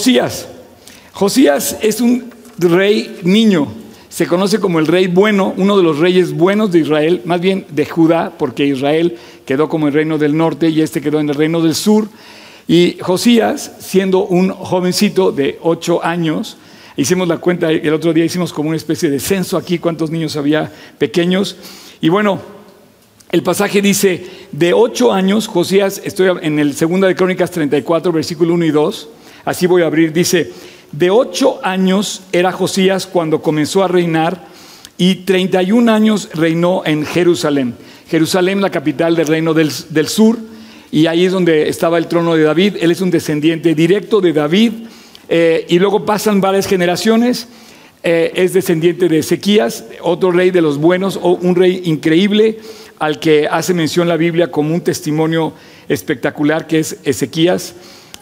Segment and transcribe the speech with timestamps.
[0.00, 0.48] Josías.
[1.12, 3.68] Josías es un rey niño.
[4.08, 7.66] Se conoce como el rey bueno, uno de los reyes buenos de Israel, más bien
[7.68, 11.34] de Judá, porque Israel quedó como el reino del norte y este quedó en el
[11.34, 12.08] reino del sur.
[12.66, 16.56] Y Josías, siendo un jovencito de ocho años,
[16.96, 20.34] hicimos la cuenta, el otro día hicimos como una especie de censo aquí, cuántos niños
[20.34, 21.56] había pequeños.
[22.00, 22.40] Y bueno,
[23.30, 28.54] el pasaje dice, de ocho años, Josías, estoy en el segunda de Crónicas 34, versículo
[28.54, 29.08] 1 y 2,
[29.44, 30.50] así voy a abrir, dice,
[30.92, 34.44] de ocho años era Josías cuando comenzó a reinar
[34.98, 37.74] y 31 años reinó en Jerusalén.
[38.10, 40.36] Jerusalén, la capital del reino del, sur,
[40.90, 42.76] y ahí es donde estaba el trono de David.
[42.80, 44.72] Él es un descendiente directo de David,
[45.28, 47.48] eh, y luego pasan varias generaciones.
[48.02, 52.58] Eh, es descendiente de Ezequías, otro rey de los buenos, o un rey increíble
[52.98, 55.54] al que hace mención la Biblia como un testimonio
[55.88, 57.74] espectacular, que es Ezequías.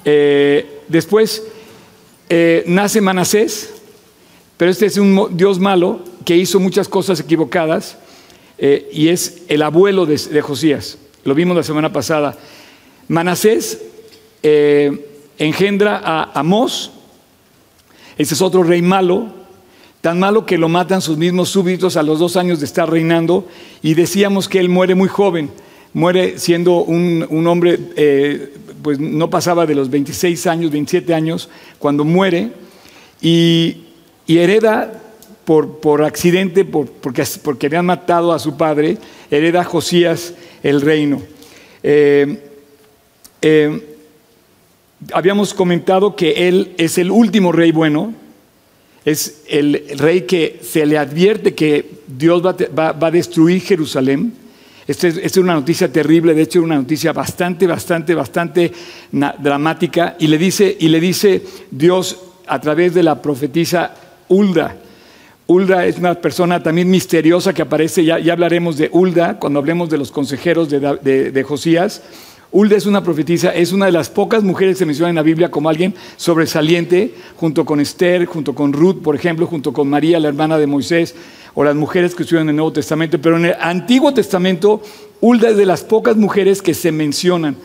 [0.05, 1.42] Eh, después
[2.30, 3.70] eh, nace Manasés,
[4.56, 7.97] pero este es un Dios malo que hizo muchas cosas equivocadas
[8.58, 10.98] eh, y es el abuelo de, Josías.
[11.25, 12.36] Lo vimos la semana pasada.
[13.06, 13.80] Manasés
[14.42, 15.06] eh,
[15.39, 16.91] engendra a Amós,
[18.19, 19.28] ese es otro rey malo,
[20.00, 23.47] tan malo que lo matan sus mismos súbditos a los dos años de estar reinando
[23.80, 25.50] y decíamos que él muere muy joven,
[25.95, 27.78] muere siendo un, hombre
[28.82, 31.48] pues no pasaba de los 26 años, 27 años,
[31.78, 32.50] cuando muere
[33.20, 33.84] y,
[34.26, 35.02] hereda
[35.44, 38.98] por, accidente, porque, porque, habían matado a su padre,
[39.30, 41.22] hereda Josías el reino.
[41.82, 42.38] Eh,
[43.40, 43.96] eh,
[45.12, 48.12] habíamos comentado que él es el último rey bueno,
[49.04, 54.34] es el rey que se le advierte que Dios va a destruir Jerusalén
[54.89, 58.72] esta es, una noticia terrible, de hecho, una noticia bastante, bastante, bastante
[59.12, 60.17] dramática.
[60.19, 63.95] Y le, dice, y le dice Dios a través de la profetisa
[64.28, 64.77] Ulda.
[65.47, 69.90] Ulda es una persona también misteriosa que aparece, ya, ya hablaremos de Ulda cuando hablemos
[69.90, 72.02] de los consejeros de, de, Josías.
[72.51, 75.23] Ulda es una profetisa, es una de las pocas mujeres que se menciona en la
[75.23, 80.19] Biblia como alguien sobresaliente, junto con Esther, junto con Ruth, por ejemplo, junto con María,
[80.19, 81.14] la hermana de Moisés
[81.55, 84.81] o las mujeres que estudian en el Nuevo Testamento, pero en el Antiguo Testamento,
[85.20, 87.57] Hulda es de las pocas mujeres que se mencionan.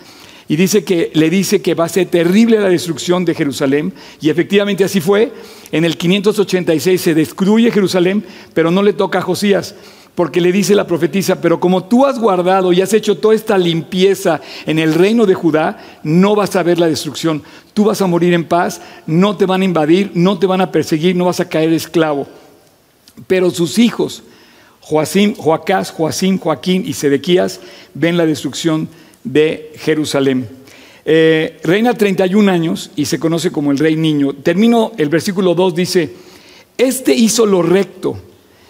[0.50, 3.94] Y dice que le dice que va a ser terrible la destrucción de Jerusalén.
[4.20, 5.32] Y efectivamente así fue.
[5.72, 9.76] En el 586 se destruye Jerusalén, pero no le toca a Josías.
[10.16, 13.58] Porque le dice la profetisa, pero como tú has guardado y has hecho toda esta
[13.58, 17.42] limpieza en el reino de Judá, no vas a ver la destrucción.
[17.74, 20.72] Tú vas a morir en paz, no te van a invadir, no te van a
[20.72, 22.28] perseguir, no vas a caer esclavo.
[23.26, 24.22] Pero sus hijos,
[24.82, 27.60] Joacim, Joacás, Joacim, Joaquín y Sedequías,
[27.96, 28.90] ven la destrucción
[29.24, 30.48] de Jerusalén.
[31.06, 34.34] Eh, reina 31 años y se conoce como el rey niño.
[34.34, 36.14] Termino, el versículo 2 dice,
[36.78, 38.18] este hizo lo recto,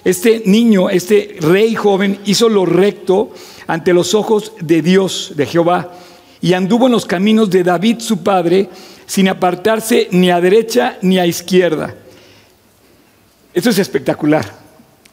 [0.03, 3.31] este niño, este rey joven hizo lo recto
[3.67, 5.93] ante los ojos de Dios, de Jehová,
[6.41, 8.69] y anduvo en los caminos de David su padre,
[9.05, 11.95] sin apartarse ni a derecha ni a izquierda
[13.53, 14.63] esto es espectacular.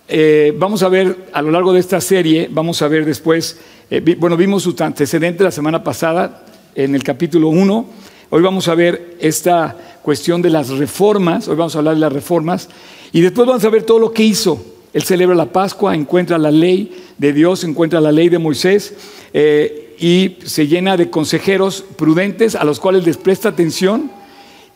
[0.09, 3.59] Eh, vamos a ver a lo largo de esta serie, vamos a ver después,
[3.91, 6.43] eh, bueno, vimos su antecedente la semana pasada
[6.75, 7.87] en el capítulo 1,
[8.31, 12.13] hoy vamos a ver esta cuestión de las reformas, hoy vamos a hablar de las
[12.13, 12.69] reformas,
[13.13, 14.65] y después vamos a ver todo lo que hizo.
[14.93, 18.95] Él celebra la Pascua, encuentra la ley de Dios, encuentra la ley de Moisés
[19.33, 24.11] eh, y se llena de consejeros prudentes a los cuales les presta atención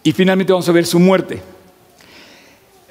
[0.03, 1.43] y finalmente vamos a ver su muerte.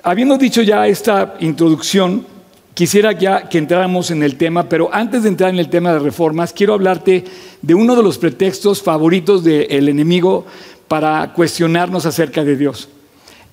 [0.02, 2.26] Habiendo dicho ya esta introducción,
[2.74, 6.00] quisiera ya que entráramos en el tema, pero antes de entrar en el tema de
[6.00, 7.24] reformas, quiero hablarte
[7.62, 10.46] de uno de los pretextos favoritos del enemigo
[10.90, 12.90] para cuestionarnos acerca de Dios.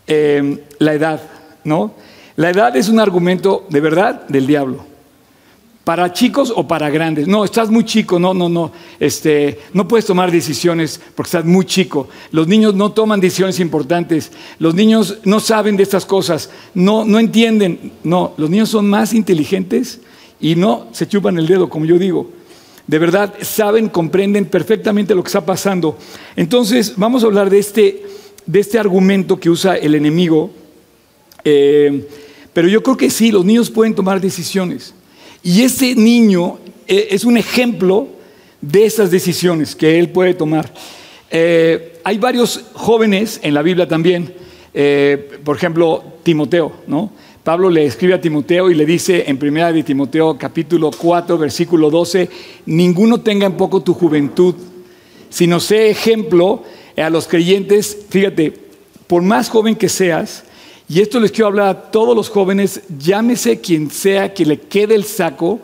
[0.08, 1.20] Eh, la edad,
[1.62, 1.94] ¿no?
[2.40, 4.86] La edad es un argumento de verdad del diablo
[5.84, 7.28] para chicos o para grandes.
[7.28, 8.72] No, estás muy chico, no, no, no.
[8.98, 12.08] Este, no puedes tomar decisiones porque estás muy chico.
[12.30, 14.32] Los niños no toman decisiones importantes.
[14.58, 16.48] Los niños no saben de estas cosas.
[16.72, 17.92] No, no entienden.
[18.04, 20.00] No, los niños son más inteligentes
[20.40, 22.30] y no se chupan el dedo, como yo digo.
[22.86, 25.98] De verdad, saben, comprenden perfectamente lo que está pasando.
[26.36, 28.02] Entonces, vamos a hablar de este,
[28.46, 30.50] de este argumento que usa el enemigo.
[31.44, 32.08] Eh,
[32.52, 34.94] pero yo creo que sí, los niños pueden tomar decisiones.
[35.42, 38.08] Y ese niño eh, es un ejemplo
[38.60, 40.72] de esas decisiones que él puede tomar.
[41.30, 44.34] Eh, hay varios jóvenes en la Biblia también,
[44.74, 47.12] eh, por ejemplo, Timoteo, ¿no?
[47.44, 51.88] Pablo le escribe a Timoteo y le dice en primera de Timoteo capítulo 4 versículo
[51.88, 52.28] 12,
[52.66, 54.54] ninguno tenga en poco tu juventud,
[55.30, 56.62] sino sé ejemplo
[56.96, 58.52] a los creyentes, fíjate,
[59.06, 60.44] por más joven que seas,
[60.90, 64.94] y esto les quiero hablar a todos los jóvenes, llámese quien sea que le quede
[64.94, 65.60] el saco,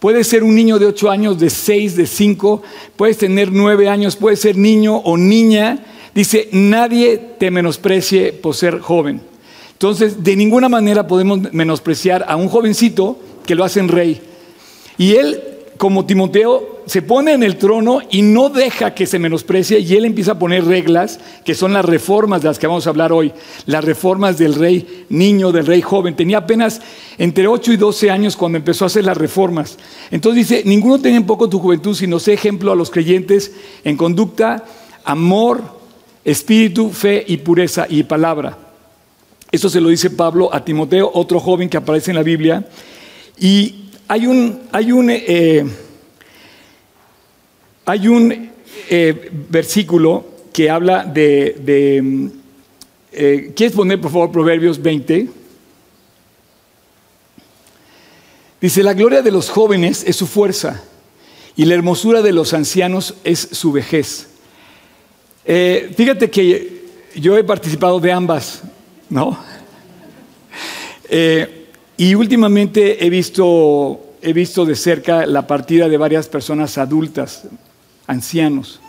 [0.00, 2.62] Puede ser un niño de 8 años, de 6, de 5,
[2.96, 5.84] puedes tener 9 años, puede ser niño o niña.
[6.14, 9.20] Dice, nadie te menosprecie por ser joven.
[9.72, 14.22] Entonces, de ninguna manera podemos menospreciar a un jovencito que lo hacen rey.
[14.96, 15.42] Y él
[15.80, 20.04] como Timoteo, se pone en el trono y no deja que se menosprecie y él
[20.04, 23.32] empieza a poner reglas que son las reformas de las que vamos a hablar hoy,
[23.64, 26.14] las reformas del rey niño, del rey joven.
[26.14, 26.82] Tenía apenas
[27.16, 29.78] entre 8 y 12 años cuando empezó a hacer las reformas.
[30.10, 33.50] Entonces dice, ninguno tenga en poco tu juventud, sino sé ejemplo a los creyentes
[33.82, 34.66] en conducta,
[35.02, 35.62] amor,
[36.26, 38.58] espíritu, fe y pureza y palabra.
[39.50, 42.68] Eso se lo dice Pablo a Timoteo, otro joven que aparece en la Biblia.
[43.38, 43.79] Y
[44.10, 45.64] hay un, hay un, eh,
[47.84, 48.50] hay un
[48.88, 52.28] eh, versículo que habla de...
[53.12, 55.28] Eh, ¿Quieres poner, por favor, Proverbios 20?
[58.60, 60.82] Dice, la gloria de los jóvenes es su fuerza
[61.54, 64.26] y la hermosura de los ancianos es su vejez.
[65.44, 66.82] fíjate que
[67.14, 68.62] yo he participado de ambas,
[69.08, 69.38] ¿no?
[72.00, 77.42] Y últimamente he visto, he visto de cerca la partida de varias personas adultas,
[78.06, 78.80] ancianos.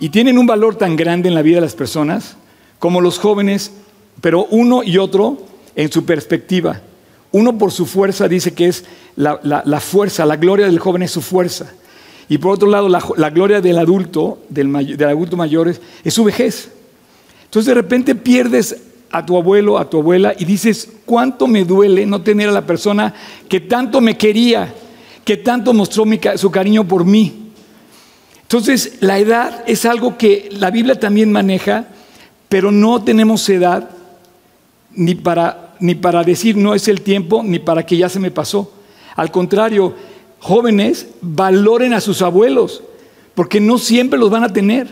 [0.00, 2.36] Y tienen un valor tan grande en la vida de las personas
[2.80, 3.70] como los jóvenes,
[4.20, 6.80] pero uno y otro en su perspectiva.
[7.30, 8.84] Uno por su fuerza dice que es
[9.14, 11.72] la, fuerza, la gloria del joven es su fuerza.
[12.28, 16.24] Y por otro lado, la, gloria del adulto, del, del adulto mayor, es, es su
[16.24, 16.68] vejez.
[17.44, 22.06] Entonces de repente pierdes a tu abuelo, a tu abuela, y dices, ¿cuánto me duele
[22.06, 23.14] no tener a la persona
[23.48, 24.74] que tanto me quería,
[25.24, 26.04] que tanto mostró
[26.36, 27.48] su cariño por mí?
[28.42, 31.88] Entonces, la edad es algo que la Biblia también maneja,
[32.48, 33.90] pero no tenemos edad
[34.94, 38.30] ni para, ni para decir no es el tiempo, ni para que ya se me
[38.30, 38.72] pasó.
[39.16, 39.94] Al contrario,
[40.38, 42.82] jóvenes, valoren a sus abuelos,
[43.34, 44.88] porque no siempre los van a tener.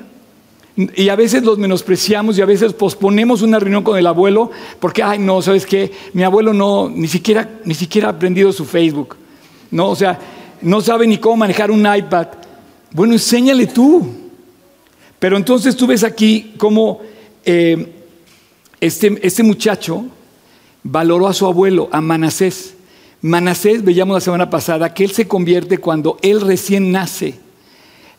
[0.77, 5.03] Y a veces los menospreciamos y a veces posponemos una reunión con el abuelo porque,
[5.03, 5.91] ay, no, ¿sabes qué?
[6.13, 9.17] Mi abuelo no, ni siquiera, ni siquiera ha aprendido su Facebook.
[9.71, 10.19] No, o sea,
[10.61, 12.29] no sabe ni cómo manejar un iPad.
[12.93, 14.07] Bueno, enséñale tú.
[15.19, 17.01] Pero entonces tú ves aquí cómo
[17.45, 17.93] eh,
[18.81, 20.05] este, este muchacho
[20.83, 22.75] valoró a su abuelo, a Manasés.
[23.23, 27.35] Manasés, veíamos la semana pasada, que él se convierte cuando él recién nace.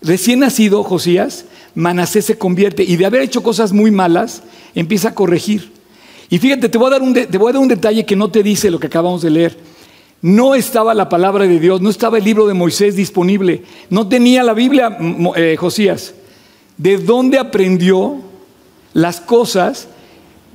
[0.01, 1.45] Recién nacido, Josías,
[1.77, 4.41] Manasés se convierte y de haber hecho cosas muy malas,
[4.74, 5.71] empieza a corregir.
[6.27, 8.31] Y fíjate, te voy, a dar un te voy a dar un detalle que no
[8.31, 9.56] te dice lo que acabamos de leer.
[10.24, 14.41] No estaba la palabra de Dios, no estaba el libro de Moisés disponible, no tenía
[14.41, 14.97] la Biblia
[15.35, 16.15] eh, Josías.
[16.77, 18.21] ¿De dónde aprendió
[18.95, 19.88] las cosas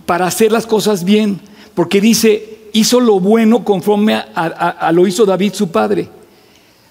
[0.07, 1.41] para hacer las cosas bien?
[1.75, 6.09] Porque dice, hizo lo bueno conforme a lo hizo David su padre.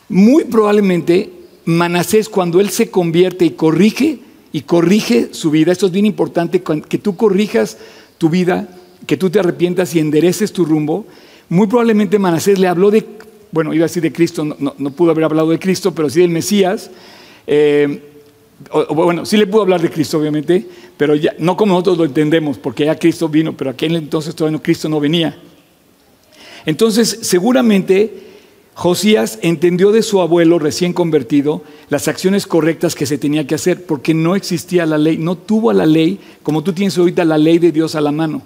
[0.08, 1.41] Muy probablemente
[1.78, 4.20] Manasés cuando él se convierte y corrige,
[4.54, 7.78] y corrige su vida, esto es bien importante, que tú corrijas
[8.18, 8.68] tu vida,
[9.08, 11.06] que tú te arrepientas y endereces tu rumbo,
[11.50, 13.06] muy probablemente Manasés le habló de,
[13.52, 16.30] bueno, iba a decir de Cristo, no, pudo haber hablado de Cristo, pero sí del
[16.30, 16.90] Mesías.
[17.46, 18.04] Eh,
[18.94, 20.66] bueno, sí le pudo hablar de Cristo, obviamente,
[20.96, 24.58] pero ya, no como nosotros lo entendemos, porque ya Cristo vino, pero aquel entonces todavía
[24.58, 25.38] no, Cristo no venía.
[26.66, 28.31] Entonces, seguramente
[28.74, 33.86] Josías entendió de su abuelo recién convertido las acciones correctas que se tenía que hacer
[33.86, 37.38] porque no existía la ley, no tuvo a la ley como tú tienes ahorita la
[37.38, 38.42] ley de Dios a la mano.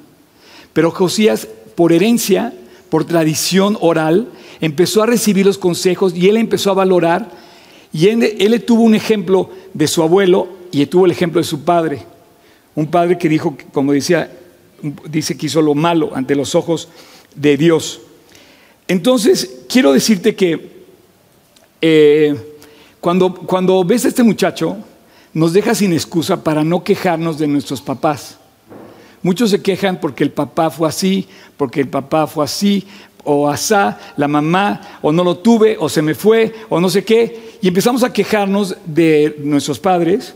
[0.74, 2.54] Pero Josías, por herencia,
[2.90, 4.28] por tradición oral,
[4.62, 7.30] empezó a recibir los consejos y él empezó a valorar
[7.94, 11.64] y él, él tuvo un ejemplo de su abuelo y tuvo el ejemplo de su
[11.64, 12.04] padre.
[12.74, 14.30] Un padre que dijo, como decía,
[15.10, 16.90] dice que hizo lo malo ante los ojos
[17.36, 18.02] de Dios.
[18.88, 20.86] Entonces, quiero decirte que
[21.82, 22.36] eh,
[23.02, 24.78] cuando, cuando ves a este muchacho,
[25.34, 28.38] nos deja sin excusa para no quejarnos de nuestros papás.
[29.22, 31.28] Muchos se quejan porque el papá fue así,
[31.58, 32.86] porque el papá fue así,
[33.24, 37.04] o asá, la mamá, o no lo tuve, o se me fue, o no sé
[37.04, 37.58] qué.
[37.62, 40.36] Y empezamos a quejarnos de nuestros padres,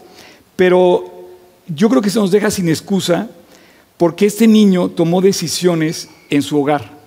[0.55, 1.29] pero
[1.67, 3.29] yo creo que se nos deja sin excusa
[3.95, 6.98] porque este niño tomó decisiones en su hogar.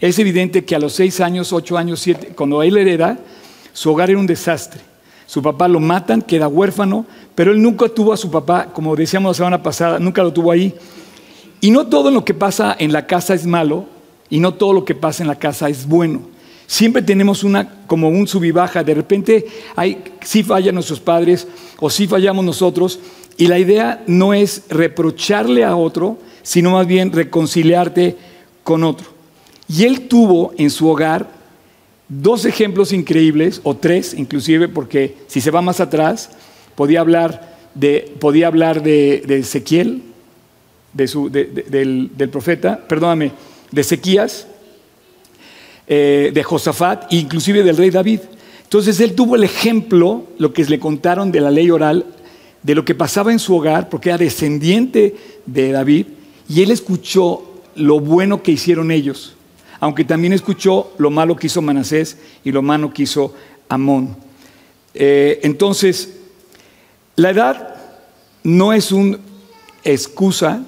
[0.00, 3.18] Es evidente que a los seis años, ocho años, siete, cuando él hereda,
[3.72, 4.80] su hogar era un desastre.
[5.26, 9.30] Su papá lo matan, queda huérfano, pero él nunca tuvo a su papá, como decíamos
[9.30, 10.74] la semana pasada, nunca lo tuvo ahí.
[11.60, 13.86] Y no todo lo que pasa en la casa es malo,
[14.28, 16.22] y no todo lo que pasa en la casa es bueno.
[16.66, 18.82] Siempre tenemos una como un sub baja.
[18.82, 19.46] De repente
[19.76, 21.46] hay, sí fallan nuestros padres
[21.78, 22.98] o sí fallamos nosotros
[23.36, 28.16] y la idea no es reprocharle a otro, sino más bien reconciliarte
[28.62, 29.13] con otro.
[29.68, 31.28] Y él tuvo en su hogar
[32.08, 36.30] dos ejemplos increíbles, o tres inclusive, porque si se va más atrás,
[36.74, 40.02] podía hablar de, podía hablar de, Ezequiel,
[40.92, 43.32] de su, del, profeta, perdóname,
[43.70, 44.46] de Ezequías,
[45.86, 48.20] eh, de Josafat, e inclusive del rey David.
[48.62, 52.06] Entonces él tuvo el ejemplo, lo que le contaron de la ley oral,
[52.62, 55.14] de lo que pasaba en su hogar, porque era descendiente
[55.46, 56.06] de David,
[56.48, 59.36] y él escuchó lo bueno que hicieron ellos,
[59.80, 63.34] aunque también escuchó lo malo que hizo Manasés y lo malo que hizo
[63.68, 64.16] Amón.
[64.94, 66.16] Eh, entonces,
[67.16, 67.76] la edad
[68.42, 69.18] no es una
[69.82, 70.62] excusa,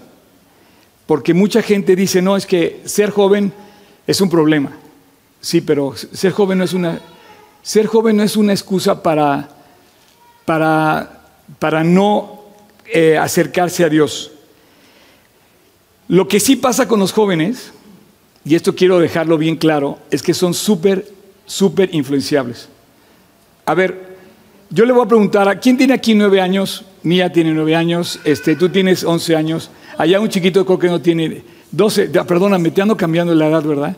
[1.06, 3.52] porque mucha gente dice, no, es que ser joven
[4.06, 4.76] es un problema.
[5.40, 7.00] Sí, pero ser joven no es una,
[7.62, 9.48] ser joven no es una excusa para,
[10.44, 11.24] para,
[11.58, 12.44] para no
[12.86, 14.32] eh, acercarse a Dios.
[16.08, 17.72] Lo que sí pasa con los jóvenes,
[18.46, 21.04] y esto quiero dejarlo bien claro, es que son súper,
[21.46, 22.68] súper influenciables.
[23.64, 24.16] A ver,
[24.70, 26.84] yo le voy a preguntar, ¿a quién tiene aquí nueve años?
[27.02, 31.00] Mía tiene nueve años, este, tú tienes once años, allá un chiquito creo que no
[31.00, 33.96] tiene doce, perdóname, te ando cambiando la edad, ¿verdad?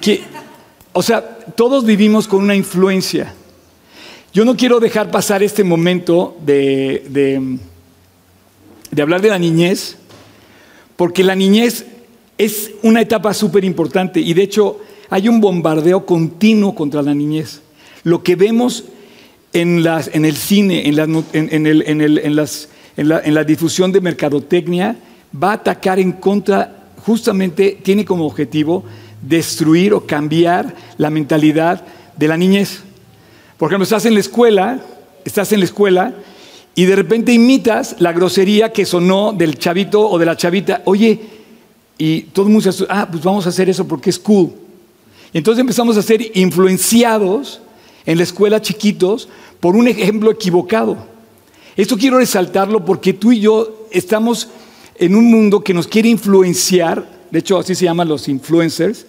[0.00, 0.22] Que,
[0.94, 1.20] o sea,
[1.54, 3.34] todos vivimos con una influencia.
[4.32, 7.58] Yo no quiero dejar pasar este momento de, de,
[8.90, 9.98] de hablar de la niñez,
[10.96, 11.84] porque la niñez
[12.38, 14.78] es una etapa súper importante y de hecho
[15.10, 17.60] hay un bombardeo continuo contra la niñez.
[18.04, 18.84] Lo que vemos
[19.52, 22.36] en, el cine, en
[23.34, 24.96] la difusión de mercadotecnia,
[25.42, 28.84] va a atacar en contra, justamente tiene como objetivo
[29.20, 31.84] destruir o cambiar la mentalidad
[32.16, 32.82] de la niñez.
[33.56, 34.80] Por ejemplo, estás en la escuela,
[35.24, 36.14] estás en la escuela
[36.74, 40.82] y de repente imitas la grosería que sonó del chavito o de la chavita.
[40.84, 41.20] Oye,
[41.98, 44.52] y todo el mundo dice, ah, pues vamos a hacer eso porque es cool.
[45.32, 47.60] Y entonces empezamos a ser influenciados
[48.04, 49.28] en la escuela chiquitos
[49.60, 50.98] por un ejemplo equivocado.
[51.76, 54.48] Esto quiero resaltarlo porque tú y yo estamos
[54.96, 59.06] en un mundo que nos quiere influenciar, de hecho así se llaman los influencers,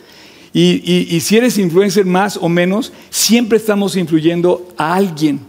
[0.56, 5.40] y, si eres influencer más o menos, siempre estamos influyendo a alguien.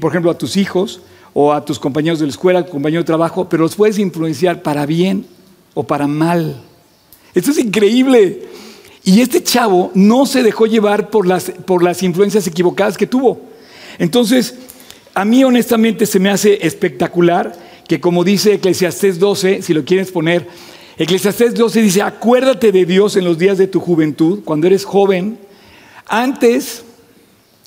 [0.00, 1.00] Por ejemplo, a tus hijos
[1.32, 4.00] o a tus compañeros de la escuela, a tu compañero de trabajo, pero los puedes
[4.00, 5.26] influenciar para bien
[5.74, 6.62] o para mal.
[7.34, 8.42] Esto es increíble.
[9.04, 13.40] Y este chavo no se dejó llevar por las, por las influencias equivocadas que tuvo.
[13.98, 14.54] Entonces,
[15.12, 17.52] a mí honestamente se me hace espectacular
[17.86, 20.48] que como dice Eclesiastés 12, si lo quieres poner,
[20.96, 25.38] Eclesiastés 12 dice, acuérdate de Dios en los días de tu juventud, cuando eres joven,
[26.06, 26.84] antes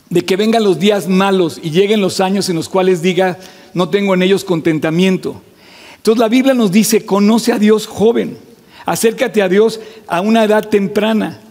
[0.09, 3.37] de que vengan los días malos y lleguen los años en los cuales diga,
[3.73, 5.41] no tengo en ellos contentamiento.
[6.07, 8.37] Entonces la Biblia nos dice, conoce a Dios joven.
[8.85, 11.41] Acércate a Dios a una edad temprana.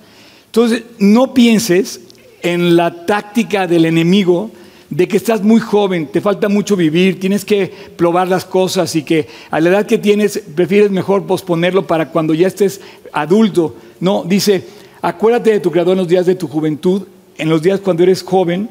[0.46, 2.00] Entonces, no pienses
[2.40, 4.50] en la táctica del enemigo
[4.88, 9.02] de que estás muy joven, te falta mucho vivir, tienes que probar las cosas y
[9.02, 12.80] que a la edad que tienes prefieres mejor posponerlo para cuando ya estés
[13.12, 13.76] adulto.
[14.00, 14.64] No, dice,
[15.02, 17.02] acuérdate de tu creador en los días de tu juventud,
[17.36, 18.70] en los días cuando eres joven.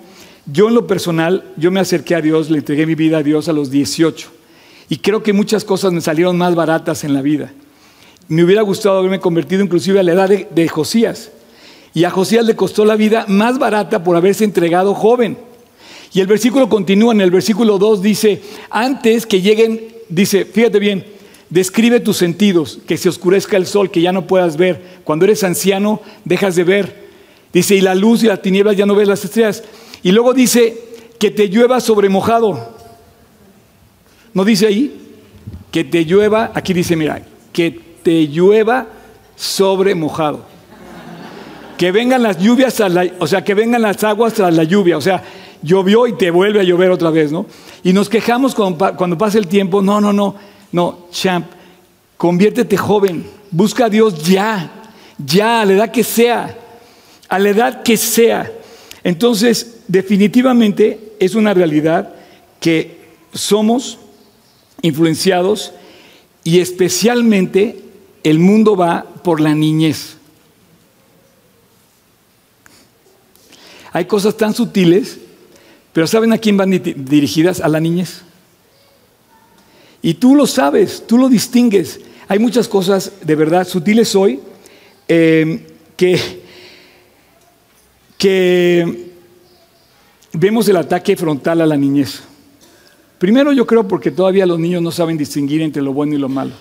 [0.52, 3.50] Yo en lo personal, yo me acerqué a Dios, le entregué mi vida a Dios
[3.50, 4.32] a los 18
[4.90, 7.52] y creo que muchas cosas me salieron más baratas en la vida.
[8.28, 11.32] Me hubiera gustado haberme convertido inclusive a la edad de, Josías.
[11.94, 15.38] Y a Josías le costó la vida más barata por haberse entregado joven.
[16.14, 21.06] Y el versículo continúa, en el versículo 2 dice, antes que lleguen, dice, fíjate bien,
[21.50, 25.00] describe tus sentidos, que se oscurezca el sol, que ya no puedas ver.
[25.04, 27.06] Cuando eres anciano, dejas de ver.
[27.54, 29.64] Dice, y la luz y las tinieblas ya no ves las estrellas.
[30.04, 30.78] Y luego dice,
[31.20, 32.75] que te llueva sobre mojado.
[34.36, 34.94] ¿No dice ahí?
[35.72, 37.72] Que te llueva, aquí dice, mira, que
[38.04, 38.86] te llueva
[39.36, 40.46] sobre mojado.
[41.78, 42.82] Que vengan las lluvias,
[43.20, 44.98] o sea, que vengan las aguas tras la lluvia.
[44.98, 45.24] O sea,
[45.62, 47.46] llovió y te vuelve a llover otra vez, ¿no?
[47.82, 49.82] Y nos quejamos cuando, cuando pasa el tiempo.
[49.82, 50.36] No, no, no.
[50.72, 51.46] No, champ,
[52.18, 53.26] conviértete joven.
[53.52, 54.70] Busca a Dios ya.
[55.18, 56.58] Ya, a la edad que sea.
[57.30, 58.52] A la edad que sea.
[59.02, 62.14] Entonces, definitivamente es una realidad
[62.60, 63.00] que
[63.34, 64.00] somos
[64.82, 65.74] influenciados
[66.44, 67.82] y especialmente
[68.24, 70.18] el mundo va por la niñez.
[73.92, 75.20] Hay cosas tan sutiles,
[75.94, 77.62] pero ¿saben a quién van dirigidas?
[77.62, 78.24] A la niñez.
[80.02, 82.02] Y tú lo sabes, tú lo distingues.
[82.28, 84.40] Hay muchas cosas de verdad sutiles hoy
[85.08, 85.62] em,
[85.96, 86.20] que,
[88.18, 89.12] que
[90.34, 92.22] vemos el ataque frontal a la niñez.
[93.18, 96.30] Primero yo creo porque todavía los niños no saben distinguir entre lo bueno y lo
[96.30, 96.52] malo.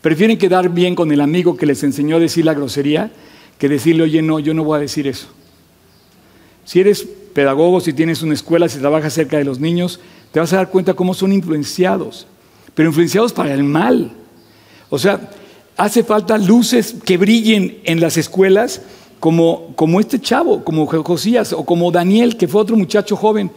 [0.00, 3.10] Prefieren quedar bien con el amigo que les enseñó a decir la grosería
[3.58, 5.28] que decirle, oye, no, yo no voy a decir eso.
[6.64, 10.00] Si eres pedagogo, si tienes una escuela, si trabajas cerca de los niños,
[10.32, 12.26] te vas a dar cuenta cómo son influenciados,
[12.74, 14.12] pero influenciados para el mal.
[14.90, 15.30] O sea,
[15.76, 18.82] hace falta luces que brillen en las escuelas
[19.20, 23.50] como, como este chavo, como Josías o como Daniel, que fue otro muchacho joven,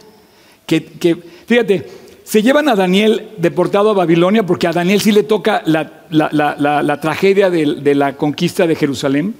[0.68, 1.88] que, que fíjate,
[2.26, 7.52] se llevan a Daniel deportado a Babilonia porque a Daniel sí le toca la, tragedia
[7.52, 9.36] de, de, la conquista de Jerusalén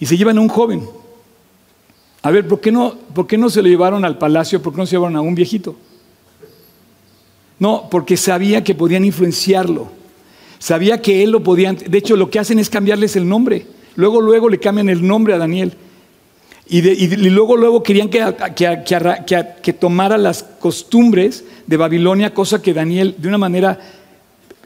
[0.00, 0.82] y se llevan a un joven.
[2.22, 4.62] A ver, ¿por qué, no, ¿por qué no se lo llevaron al palacio?
[4.62, 5.76] ¿Por qué no se llevaron a un viejito?
[7.58, 9.88] No, porque sabía que podían influenciarlo.
[10.58, 11.76] Sabía que él lo podían.
[11.76, 13.66] De hecho, lo que hacen es cambiarles el nombre.
[13.96, 15.74] Luego, luego le cambian el nombre a Daniel.
[16.68, 23.38] Y, luego, luego querían que, tomara las costumbres de Babilonia, cosa que Daniel, de una
[23.38, 23.78] manera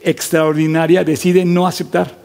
[0.01, 2.17] extraordinaria, decide no aceptar.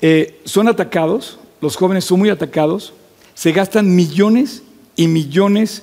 [0.00, 2.94] Eh, son atacados, los jóvenes son muy atacados,
[3.34, 4.62] se gastan millones
[4.96, 5.82] y millones,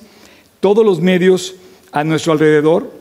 [0.58, 1.54] todos los medios
[1.92, 2.92] a nuestro alrededor,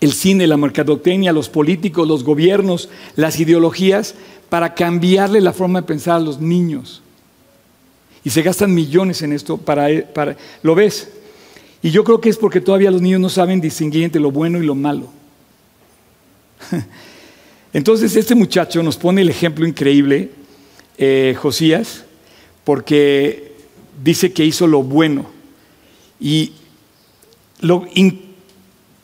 [0.00, 4.14] el cine, la mercadotecnia, los políticos, los gobiernos, las ideologías,
[4.48, 7.02] para cambiarle la forma de pensar a los niños.
[8.24, 11.08] Y se gastan millones en esto para, para ¿lo ves?
[11.82, 14.58] Y yo creo que es porque todavía los niños no saben distinguir entre lo bueno
[14.58, 15.08] y lo malo.
[17.72, 20.30] Entonces este muchacho nos pone el ejemplo increíble,
[20.98, 22.04] eh, Josías,
[22.64, 23.54] porque
[24.02, 25.30] dice que hizo lo bueno.
[26.18, 26.52] Y
[27.60, 27.86] lo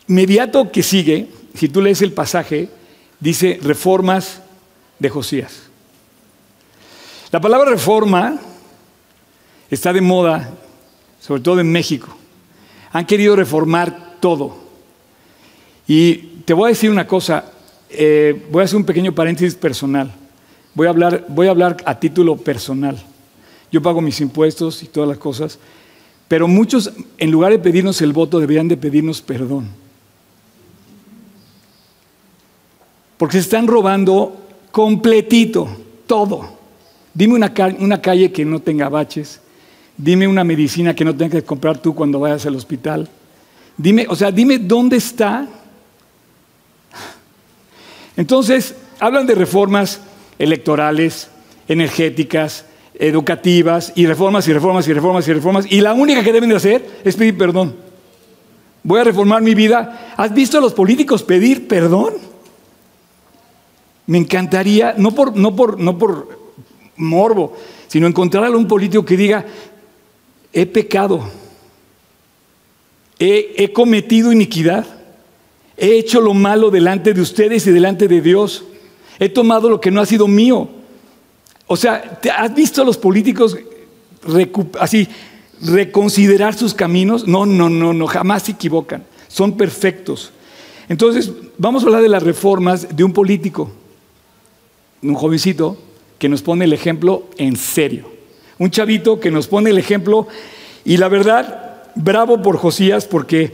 [0.08, 2.68] inmediato que sigue, si tú lees el pasaje,
[3.20, 4.42] dice reformas
[4.98, 5.62] de Josías.
[7.30, 8.40] La palabra reforma
[9.70, 10.50] está de moda,
[11.20, 12.08] sobre todo en México.
[12.92, 14.56] Han querido reformar todo.
[15.86, 17.44] Y te voy a decir una cosa,
[17.90, 20.12] eh, voy a hacer un pequeño paréntesis personal.
[20.74, 22.96] Voy a, hablar, voy a hablar a título personal.
[23.72, 25.58] Yo pago mis impuestos y todas las cosas,
[26.28, 29.68] pero muchos, en lugar de pedirnos el voto, deberían de pedirnos perdón.
[33.16, 35.68] Porque se están robando completito,
[36.06, 36.56] todo.
[37.14, 39.40] Dime una, una calle que no tenga baches,
[39.98, 43.08] Dime una medicina que no tengas que comprar tú cuando vayas al hospital.
[43.76, 45.46] Dime, o sea, dime dónde está.
[48.16, 50.00] Entonces, hablan de reformas
[50.38, 51.28] electorales,
[51.68, 56.50] energéticas, educativas, y reformas y reformas y reformas y reformas, y la única que deben
[56.50, 57.76] de hacer es pedir perdón.
[58.82, 60.14] Voy a reformar mi vida.
[60.16, 62.14] ¿Has visto a los políticos pedir perdón?
[64.06, 66.38] Me encantaría, no por, no por, no por
[66.96, 67.56] morbo,
[67.88, 69.44] sino encontrar a un político que diga,
[70.56, 71.22] he pecado,
[73.18, 74.86] he, cometido iniquidad,
[75.76, 78.64] he hecho lo malo delante de ustedes y delante de Dios,
[79.18, 80.70] he tomado lo que no ha sido mío.
[81.66, 83.58] O sea, ¿has visto a los políticos
[84.80, 85.06] así
[85.60, 87.28] reconsiderar sus caminos?
[87.28, 90.32] No, no, no, no, jamás se equivocan, son perfectos.
[90.88, 93.70] Entonces, vamos a hablar de las reformas de un político,
[95.02, 95.76] un jovencito
[96.18, 98.15] que nos pone el ejemplo en serio.
[98.58, 100.28] Un chavito que nos pone el ejemplo
[100.84, 103.52] y la verdad, bravo por Josías porque,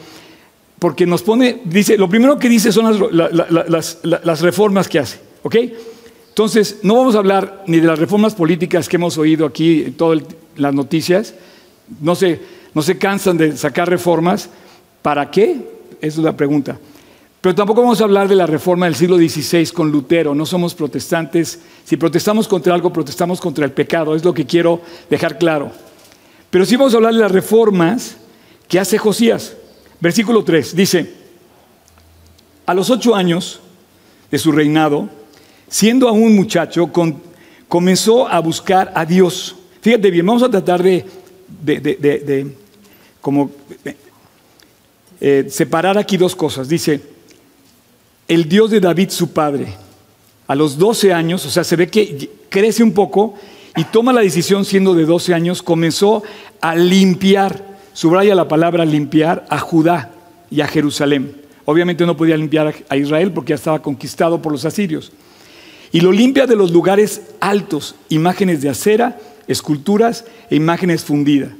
[0.78, 5.56] porque nos pone, dice, lo primero que dice son las, reformas que hace, ¿ok?
[6.28, 9.94] Entonces, no vamos a hablar ni de las reformas políticas que hemos oído aquí, en
[9.94, 10.22] todas
[10.56, 11.34] las noticias,
[12.00, 12.40] no se,
[12.74, 14.48] no se cansan de sacar reformas,
[15.02, 15.56] ¿para qué?
[16.00, 16.78] Esa es la pregunta.
[17.42, 20.32] Pero tampoco vamos a hablar de la reforma del siglo XVI con Lutero.
[20.32, 21.58] No somos protestantes.
[21.84, 24.14] Si protestamos contra algo, protestamos contra el pecado.
[24.14, 25.72] Es lo que quiero dejar claro.
[26.50, 28.16] Pero sí vamos a hablar de las reformas
[28.68, 29.56] que hace Josías.
[29.98, 31.14] Versículo 3 dice,
[32.64, 33.58] a los ocho años
[34.30, 35.08] de su reinado,
[35.68, 36.92] siendo aún muchacho,
[37.66, 39.56] comenzó a buscar a Dios.
[39.80, 41.04] Fíjate bien, vamos a tratar de,
[43.20, 43.50] como
[45.20, 46.68] eh, separar aquí dos cosas.
[46.68, 47.11] Dice,
[48.28, 49.74] el Dios de David, su padre,
[50.46, 53.34] a los 12 años, o sea, se ve que crece un poco
[53.76, 56.22] y toma la decisión siendo de 12 años, comenzó
[56.60, 60.10] a limpiar, subraya la palabra limpiar, a Judá
[60.50, 61.36] y a Jerusalén.
[61.64, 65.12] Obviamente no podía limpiar a Israel porque ya estaba conquistado por los asirios.
[65.92, 71.50] Y lo limpia de los lugares altos, imágenes de acera, esculturas e imágenes fundidas.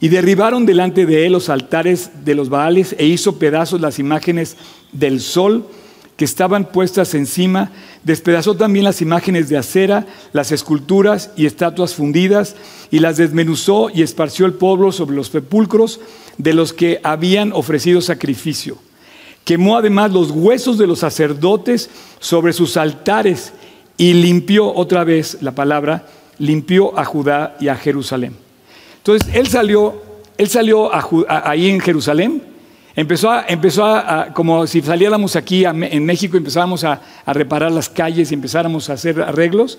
[0.00, 4.56] Y derribaron delante de él los altares de los Baales e hizo pedazos las imágenes
[4.92, 5.66] del sol
[6.16, 7.72] que estaban puestas encima,
[8.04, 12.54] despedazó también las imágenes de acera, las esculturas y estatuas fundidas,
[12.90, 16.00] y las desmenuzó y esparció el polvo sobre los sepulcros
[16.38, 18.78] de los que habían ofrecido sacrificio.
[19.44, 23.52] Quemó además los huesos de los sacerdotes sobre sus altares
[23.96, 26.06] y limpió otra vez la palabra,
[26.38, 28.36] limpió a Judá y a Jerusalén.
[28.98, 30.00] Entonces él salió,
[30.38, 30.90] él salió
[31.28, 32.53] ahí en Jerusalén,
[32.96, 37.88] empezó, a, empezó a, como si saliéramos aquí en México, empezábamos a, a reparar las
[37.88, 39.78] calles y empezáramos a hacer arreglos,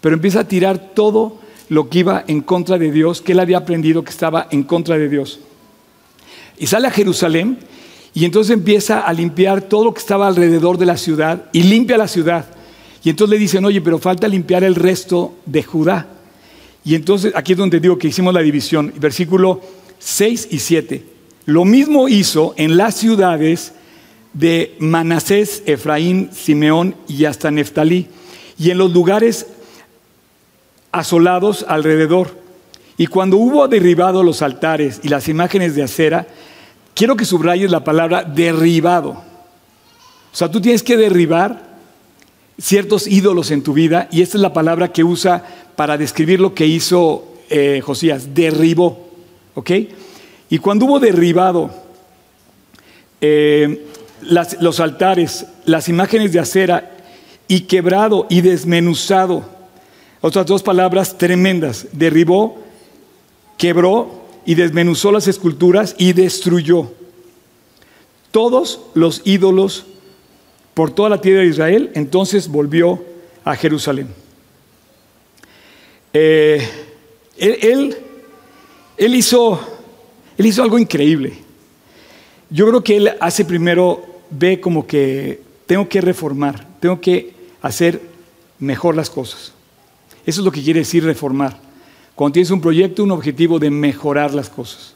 [0.00, 3.58] pero empieza a tirar todo lo que iba en contra de Dios, que él había
[3.58, 5.40] aprendido que estaba en contra de Dios.
[6.58, 7.58] Y sale a Jerusalén
[8.14, 11.96] y entonces empieza a limpiar todo lo que estaba alrededor de la ciudad y limpia
[11.96, 12.46] la ciudad.
[13.02, 16.06] Y entonces le dicen, oye, pero falta limpiar el resto de Judá.
[16.84, 19.60] Y entonces aquí es donde digo que hicimos la división, versículo
[19.98, 21.11] 6 y 7.
[21.44, 23.72] Lo mismo hizo en las ciudades
[24.32, 28.08] de Manasés, Efraín, Simeón y hasta Neftalí,
[28.58, 29.46] y en los lugares
[30.92, 32.40] asolados alrededor.
[32.96, 36.26] Y cuando hubo derribado los altares y las imágenes de acera,
[36.94, 39.10] quiero que subrayes la palabra derribado.
[39.10, 41.72] O sea, tú tienes que derribar
[42.60, 46.54] ciertos ídolos en tu vida y esta es la palabra que usa para describir lo
[46.54, 49.10] que hizo eh, Josías, derribó.
[49.54, 49.70] ¿Ok?
[50.52, 51.70] Y cuando hubo derribado
[53.22, 53.86] eh,
[54.20, 56.90] los altares, las imágenes de acera
[57.48, 59.46] y quebrado y desmenuzado,
[60.20, 62.58] otras dos palabras tremendas, derribó,
[63.56, 66.92] quebró y desmenuzó las esculturas y destruyó
[68.30, 69.86] todos los ídolos
[70.74, 73.02] por toda la tierra de Israel, entonces volvió
[73.42, 74.08] a Jerusalén.
[76.12, 76.68] Eh,
[77.38, 77.96] él,
[78.98, 79.58] él, hizo,
[80.38, 81.34] él hizo algo increíble.
[82.50, 88.00] Yo creo que él hace primero, ve como que tengo que reformar, tengo que hacer
[88.58, 89.52] mejor las cosas.
[90.26, 91.58] Eso es lo que quiere decir reformar.
[92.14, 94.94] Cuando tienes un proyecto, un objetivo de mejorar las cosas.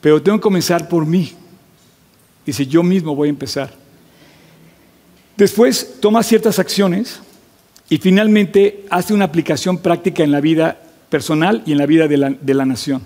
[0.00, 1.32] Pero tengo que comenzar por mí.
[2.44, 3.72] Dice, yo mismo voy a empezar.
[5.36, 7.20] Después toma ciertas acciones
[7.88, 12.16] y finalmente hace una aplicación práctica en la vida personal y en la vida de
[12.16, 13.02] la, nación.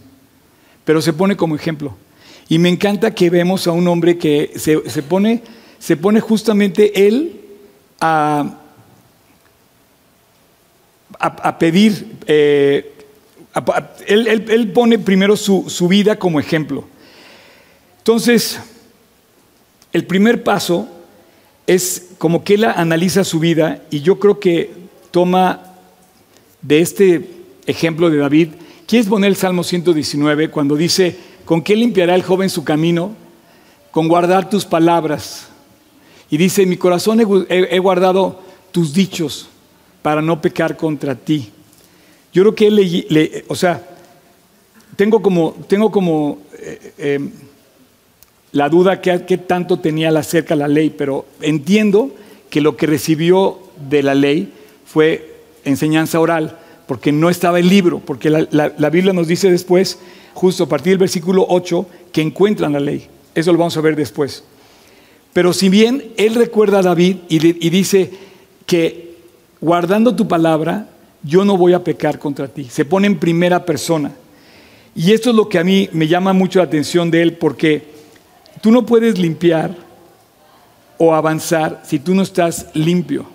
[0.86, 1.94] Pero se pone como ejemplo.
[2.48, 5.42] Y me encanta que vemos a un hombre que se, pone,
[5.80, 7.40] se pone justamente él
[8.00, 8.60] a,
[11.18, 12.94] a, pedir, eh,
[14.06, 16.84] él, pone primero su, su vida como ejemplo.
[17.98, 18.60] Entonces,
[19.92, 20.88] el primer paso
[21.66, 24.70] es como que él analiza su vida y yo creo que
[25.10, 25.74] toma
[26.62, 27.28] de este
[27.66, 28.50] ejemplo de David,
[28.86, 33.14] ¿quieres poner el Salmo 119 cuando dice, ¿con qué limpiará el joven su camino?
[33.90, 35.48] Con guardar tus palabras.
[36.30, 39.48] Y dice, mi corazón he, guardado tus dichos
[40.02, 41.50] para no pecar contra ti.
[42.32, 43.82] Yo creo que él le, o sea,
[44.96, 47.30] tengo como, tengo como eh, eh,
[48.52, 52.10] la duda que, tanto tenía acerca de la ley, pero entiendo
[52.48, 54.52] que lo que recibió de la ley
[54.86, 59.98] fue enseñanza oral, porque no estaba el libro, porque la, Biblia nos dice después,
[60.34, 63.06] justo a partir del versículo 8, que encuentran la ley.
[63.34, 64.44] Eso lo vamos a ver después.
[65.32, 68.10] Pero si bien él recuerda a David y, y dice
[68.64, 69.16] que
[69.60, 70.88] guardando tu palabra,
[71.22, 72.64] yo no voy a pecar contra ti.
[72.64, 74.12] Se pone en primera persona.
[74.94, 77.96] Y esto es lo que a mí me llama mucho la atención de él, porque
[78.60, 79.76] Tú no puedes limpiar
[80.98, 83.26] o avanzar si tú no estás limpio.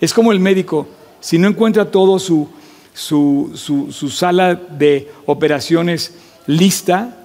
[0.00, 0.88] Es como el médico,
[1.20, 2.48] si no encuentra todo su,
[2.94, 6.14] su, sala de operaciones
[6.46, 7.16] lista,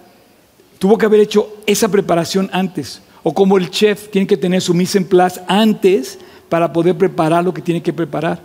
[0.80, 3.02] tuvo que haber hecho esa preparación antes.
[3.24, 7.44] O como el chef tiene que tener su mise en place antes para poder preparar
[7.44, 8.40] lo que tiene que preparar.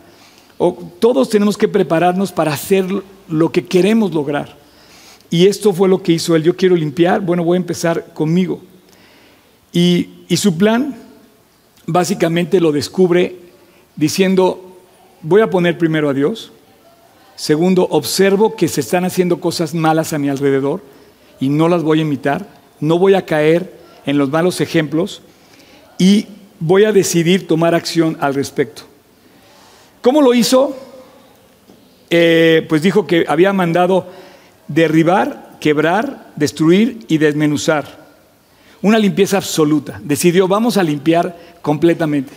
[0.57, 2.87] O todos tenemos que prepararnos para hacer
[3.29, 4.57] lo que queremos lograr.
[5.31, 6.43] Y esto fue lo que hizo él.
[6.43, 8.61] Yo quiero limpiar, bueno, voy a empezar conmigo.
[9.73, 10.97] Y, su plan
[11.87, 13.37] básicamente lo descubre
[13.97, 14.70] diciendo,
[15.23, 16.53] voy a poner primero a Dios.
[17.37, 20.83] Segundo, observo que se están haciendo cosas malas a mi alrededor
[21.41, 22.47] y no las voy a imitar.
[22.81, 25.23] No voy a caer en los malos ejemplos
[25.99, 26.27] y
[26.59, 28.83] voy a decidir tomar acción al respecto.
[30.03, 30.77] ¿Cómo lo hizo?
[32.09, 34.09] Eh, pues dijo que había mandado
[34.67, 38.01] derribar, quebrar, destruir y desmenuzar.
[38.83, 40.01] Una limpieza absoluta.
[40.03, 42.33] Decidió, vamos a limpiar completamente.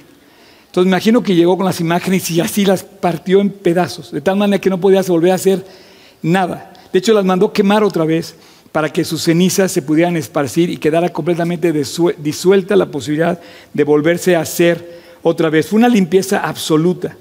[0.74, 4.22] Entonces me imagino que llegó con las imágenes y así las partió en pedazos, de
[4.22, 5.64] tal manera que no podía volver a hacer
[6.24, 6.74] nada.
[6.92, 8.34] De hecho, las mandó quemar otra vez
[8.72, 11.72] para que sus cenizas se pudieran esparcir y quedara completamente
[12.18, 13.40] disuelta la posibilidad
[13.72, 15.68] de volverse a hacer otra vez.
[15.68, 17.16] Fue una limpieza absoluta.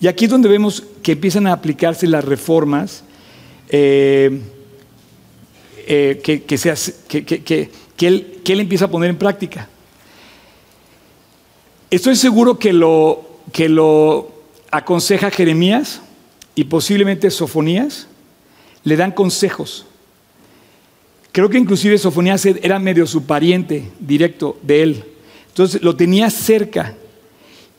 [0.00, 3.04] Y aquí es donde vemos que empiezan a aplicarse las reformas
[3.68, 4.40] eh,
[5.86, 6.56] eh, que, que,
[8.00, 9.68] él, que, él, empieza a poner en práctica.
[11.90, 14.30] Estoy seguro que lo, que lo
[14.70, 16.00] aconseja Jeremías
[16.54, 18.06] y posiblemente Sofonías.
[18.84, 19.86] Le dan consejos.
[21.32, 25.04] Creo que inclusive Sofonías era medio su pariente directo de él.
[25.48, 26.94] Entonces lo tenía cerca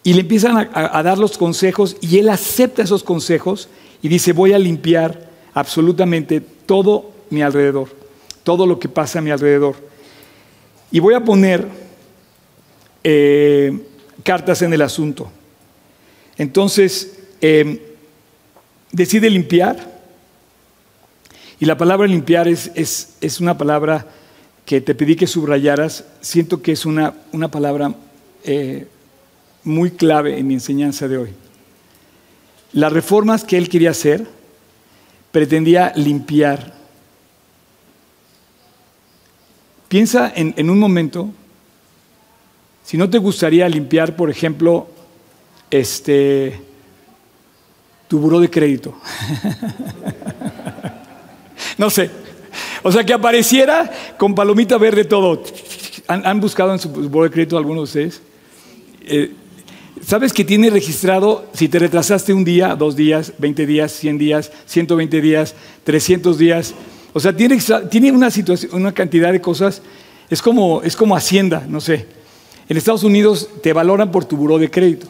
[0.04, 3.70] y le empiezan a, dar los consejos y él acepta esos consejos
[4.02, 7.88] y dice, voy a limpiar absolutamente todo mi alrededor,
[8.44, 9.76] todo lo que pasa a mi alrededor.
[10.92, 11.68] Y voy a poner
[13.04, 13.80] eh,
[14.24, 15.32] cartas en el asunto.
[16.38, 17.96] Entonces, eh,
[18.92, 19.92] decide limpiar.
[21.60, 24.08] Y la palabra limpiar es, es, es, una palabra
[24.66, 26.06] que te pedí que subrayaras.
[26.22, 27.94] Siento que es una, una palabra
[28.44, 28.88] eh,
[29.64, 31.30] muy clave en mi enseñanza de hoy.
[32.74, 34.26] Las reformas que él quería hacer
[35.32, 36.74] pretendía limpiar.
[39.88, 41.32] Piensa en, en un momento
[42.84, 44.88] si no te gustaría limpiar, por ejemplo,
[45.70, 46.60] este,
[48.08, 48.94] tu buró de crédito.
[51.78, 52.10] no sé.
[52.84, 55.44] O sea, que apareciera con palomita verde todo.
[56.08, 58.22] ¿Han, buscado en su buró de crédito algunos de ustedes?
[59.04, 59.32] Eh,
[60.06, 64.52] ¿Sabes que tiene registrado si te retrasaste un día, dos días, 20 días, 100 días,
[64.66, 66.74] 120 días, 300 días?
[67.14, 69.82] O sea, tiene, tiene una, situación, una cantidad de cosas.
[70.30, 72.08] Es como, es como Hacienda, no sé.
[72.72, 75.06] En Estados Unidos te valoran por tu buró de crédito.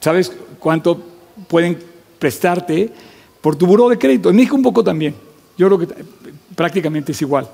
[0.00, 1.00] ¿Sabes cuánto
[1.46, 1.78] pueden
[2.18, 2.90] prestarte
[3.40, 4.30] por tu buró de crédito?
[4.30, 5.14] En México un poco también.
[5.56, 5.94] Yo creo que
[6.56, 7.48] prácticamente es igual.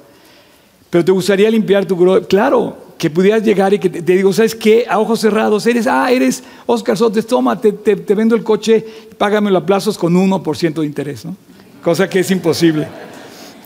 [0.89, 2.27] Pero te gustaría limpiar tu buró.
[2.27, 4.87] Claro, que pudieras llegar y que te, digo, ¿sabes qué?
[4.89, 8.83] A ojos cerrados, eres, ah, eres Oscar Sotes, toma, te, te, vendo el coche,
[9.19, 11.37] págamelo a plazos con 1% de interés, ¿no?
[11.83, 12.89] Cosa que es imposible.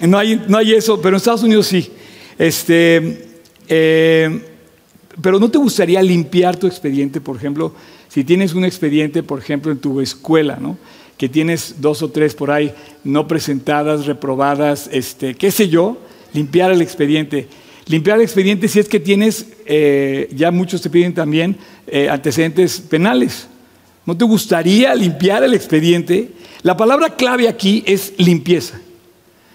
[0.00, 1.88] No hay, no hay eso, pero en Estados Unidos sí.
[2.36, 3.28] Este,
[3.68, 4.48] eh,
[5.20, 7.74] pero ¿no te gustaría limpiar tu expediente, por ejemplo?
[8.08, 10.76] Si tienes un expediente, por ejemplo, en tu escuela, ¿no?
[11.22, 12.72] que tienes dos o tres por ahí
[13.04, 15.98] no presentadas, reprobadas, este, qué sé yo,
[16.32, 17.46] limpiar el expediente.
[17.86, 22.80] Limpiar el expediente si es que tienes, eh, ya muchos te piden también eh, antecedentes
[22.80, 23.46] penales.
[24.04, 26.32] ¿No te gustaría limpiar el expediente?
[26.62, 28.80] La palabra clave aquí es limpieza.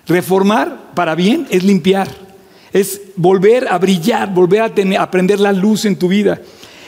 [0.08, 2.27] Reformar para bien es limpiar
[2.74, 6.42] es volver a brillar, volver a, tener, a la luz en tu vida.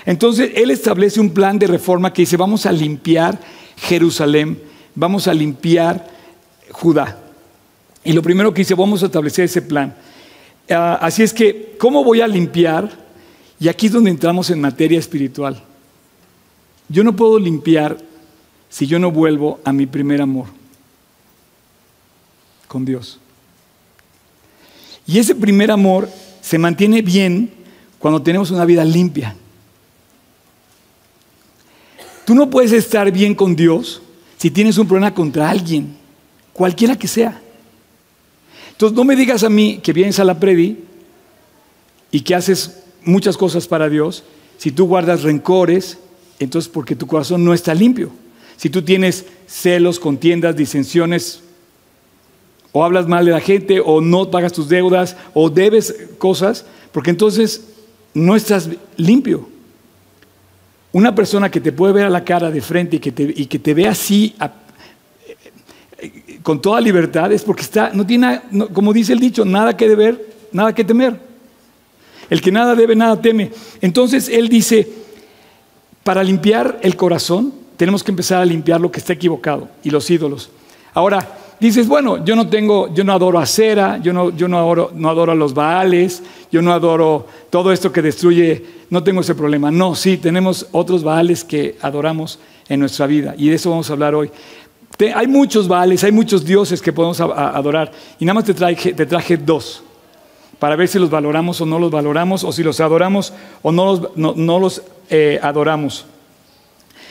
[0.06, 3.40] Entonces, Él establece un plan de reforma que dice, vamos a limpiar
[3.78, 4.60] Jerusalén,
[4.96, 6.08] vamos a limpiar
[6.72, 7.20] Judá.
[8.04, 9.96] Y lo primero que dice, vamos a establecer ese plan.
[10.70, 12.90] Uh, así es que, ¿cómo voy a limpiar?
[13.60, 15.62] Y aquí es donde entramos en materia espiritual.
[16.88, 17.98] Yo no puedo limpiar
[18.70, 20.48] si yo no vuelvo a mi primer amor
[22.68, 23.20] con Dios.
[25.10, 26.08] Y ese primer amor
[26.40, 27.50] se mantiene bien
[27.98, 29.36] cuando tenemos una vida limpia.
[32.26, 34.04] Tú no puedes estar bien con Dios
[34.38, 35.98] si tienes un problema contra alguien,
[36.54, 37.42] cualquiera que sea.
[38.70, 40.78] Entonces no me digas a mí que vienes a la predi
[42.12, 44.24] y que haces muchas cosas para Dios
[44.60, 45.98] si tú guardas rencores,
[46.38, 48.12] entonces porque tu corazón no está limpio.
[48.58, 51.42] Si tú tienes celos, contiendas, disensiones,
[52.72, 57.10] o hablas mal de la gente, o no pagas tus deudas, o debes cosas, porque
[57.10, 57.64] entonces
[58.14, 59.50] no estás limpio.
[60.92, 63.46] Una persona que te puede ver a la cara de frente y que te, y
[63.46, 64.36] que te ve así
[66.42, 68.42] con toda libertad es porque está, no tiene,
[68.74, 71.20] como dice el dicho, nada que deber, nada que temer.
[72.30, 73.52] El que nada debe, nada teme.
[73.82, 74.88] Entonces él dice,
[76.04, 80.10] para limpiar el corazón, tenemos que empezar a limpiar lo que está equivocado y los
[80.10, 80.50] ídolos.
[80.94, 84.58] Ahora, dices, bueno, yo no tengo, yo no adoro a Cera, yo no, yo no
[84.58, 89.22] adoro, no adoro a los Baales, yo no adoro todo esto que destruye, no tengo
[89.22, 89.72] ese problema.
[89.72, 93.94] No, sí, tenemos otros Baales que adoramos en nuestra vida y de eso vamos a
[93.94, 94.32] hablar hoy.
[95.14, 99.06] hay muchos Baales, hay muchos dioses que podemos adorar y nada más te traje, te
[99.06, 99.84] traje dos
[100.60, 103.86] para ver si los valoramos o no los valoramos, o si los adoramos o no
[103.86, 106.06] los, no, los eh, adoramos.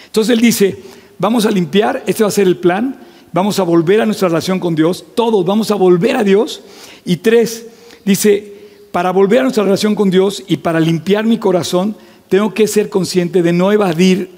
[0.06, 0.82] Entonces él dice,
[1.18, 3.07] vamos a limpiar, este va a ser el plan,
[3.38, 6.60] vamos a volver a nuestra relación con Dios, todos vamos a volver a Dios.
[7.04, 7.66] Y tres,
[8.04, 8.52] dice,
[8.90, 11.94] para volver a nuestra relación con Dios y para limpiar mi corazón,
[12.28, 14.28] tengo que ser consciente de no evadir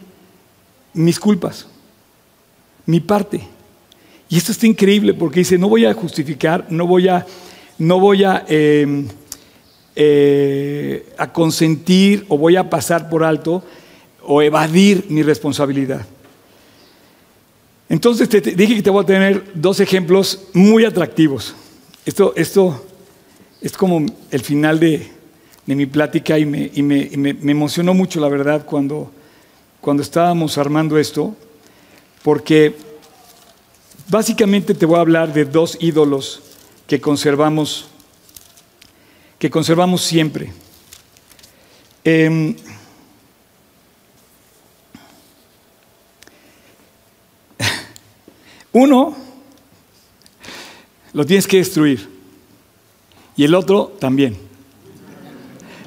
[0.92, 1.66] mis culpas,
[2.84, 3.40] mi parte.
[4.28, 7.24] Y esto está increíble porque dice, no voy a justificar, no voy a,
[7.78, 9.08] no voy a, em,
[9.96, 13.64] eh, a consentir o voy a pasar por alto
[14.22, 16.06] o evadir mi responsabilidad.
[17.90, 21.56] Entonces te, dije que te voy a tener dos ejemplos muy atractivos.
[22.06, 22.86] Esto, esto
[23.60, 25.10] es como el final de,
[25.66, 29.10] de mi plática y, me, y me, me, emocionó mucho, la verdad, cuando,
[29.80, 31.34] cuando estábamos armando esto,
[32.22, 32.76] porque
[34.08, 36.42] básicamente te voy a hablar de dos ídolos
[36.86, 37.88] que conservamos,
[39.36, 40.52] que conservamos siempre.
[42.04, 42.54] Em,
[48.72, 49.16] uno
[51.12, 52.08] lo tienes que destruir
[53.36, 54.36] y el otro también.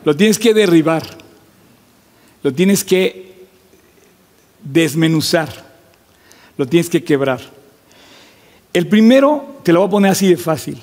[0.04, 1.04] Lo tienes que derribar,
[2.42, 3.46] lo tienes que
[4.64, 5.50] desmenuzar,
[6.58, 7.40] lo tienes que quebrar.
[8.74, 10.82] El primero te lo voy a poner así de fácil.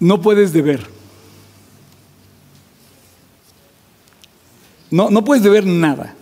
[0.00, 0.84] No puedes deber.
[4.90, 6.15] No, no puedes deber nada.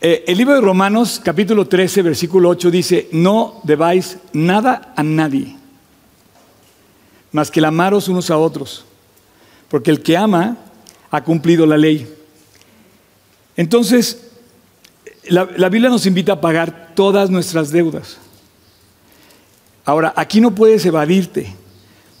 [0.00, 5.56] Eh, el libro de Romanos, capítulo 13, versículo 8, dice, no debáis nada a nadie,
[7.32, 8.84] más que el amaros unos a otros,
[9.68, 10.58] porque el que ama
[11.10, 12.06] ha cumplido la ley.
[13.56, 14.28] Entonces,
[15.28, 18.18] la, la Biblia nos invita a pagar todas nuestras deudas.
[19.86, 21.54] Ahora, aquí no puedes evadirte,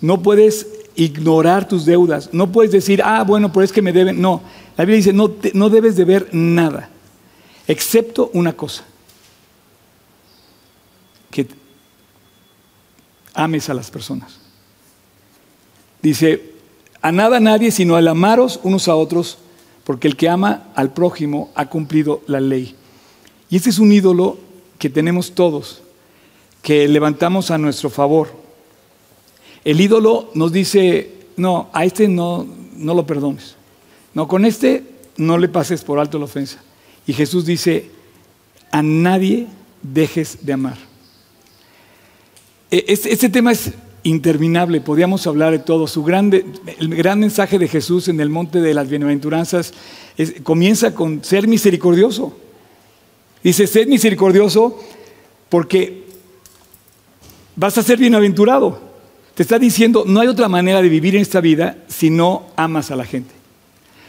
[0.00, 4.18] no puedes ignorar tus deudas, no puedes decir, ah, bueno, pues es que me deben.
[4.18, 4.40] No,
[4.78, 6.88] la Biblia dice, no, no debes deber nada,
[7.66, 8.84] excepto una cosa,
[11.30, 11.46] que
[13.34, 14.38] ames a las personas.
[16.02, 16.54] Dice,
[17.02, 19.38] a nada nadie, sino al amaros unos a otros,
[19.84, 22.74] porque el que ama al prójimo ha cumplido la ley.
[23.48, 24.38] Y este es un ídolo
[24.78, 25.82] que tenemos todos,
[26.62, 28.30] que levantamos a nuestro favor.
[29.64, 33.56] El ídolo nos dice, no, a este no, no lo perdones.
[34.14, 34.84] No, con este
[35.16, 36.62] no le pases por alto la ofensa.
[37.06, 37.90] Y Jesús dice,
[38.70, 39.46] a nadie
[39.82, 40.76] dejes de amar.
[42.70, 45.86] E, este, tema es interminable, podríamos hablar de todo.
[45.86, 46.44] Su grande,
[46.78, 49.72] el gran mensaje de Jesús en el monte de las bienaventuranzas
[50.42, 52.36] comienza con ser misericordioso.
[53.42, 54.78] Dice, sed misericordioso
[55.48, 56.04] porque
[57.54, 58.80] vas a ser bienaventurado.
[59.34, 62.90] Te está diciendo, no hay otra manera de vivir en esta vida si no amas
[62.90, 63.35] a la gente.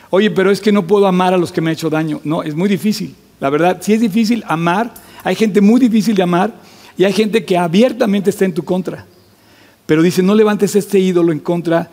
[0.09, 2.21] Oye, pero es que no puedo amar a los que me han hecho daño.
[2.23, 3.15] No, es muy difícil.
[3.39, 4.93] La verdad, si es difícil amar,
[5.23, 6.53] hay gente muy difícil de amar
[6.97, 9.05] y hay gente que abiertamente está en tu contra.
[9.85, 11.89] Pero dice, no levantes este ídolo en contra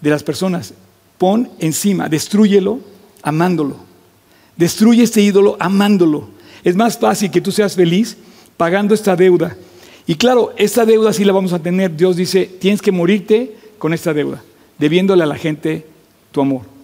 [0.00, 0.74] de las personas.
[1.18, 2.80] Pon encima, destruyelo
[3.22, 3.76] amándolo.
[4.56, 6.28] Destruye este ídolo amándolo.
[6.64, 8.16] Es más fácil que tú seas feliz
[8.56, 9.56] pagando esta deuda.
[10.06, 11.96] Y claro, esta deuda sí la vamos a tener.
[11.96, 14.42] Dios dice, tienes que morirte con esta deuda,
[14.78, 15.86] debiéndole a la gente
[16.32, 16.77] tu amor.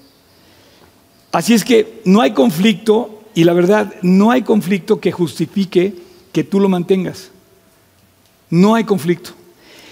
[1.35, 5.93] Así es que no hay conflicto, y la verdad, no hay conflicto que justifique
[6.31, 7.33] que tú lo mantengas.
[8.51, 9.31] No hay conflicto.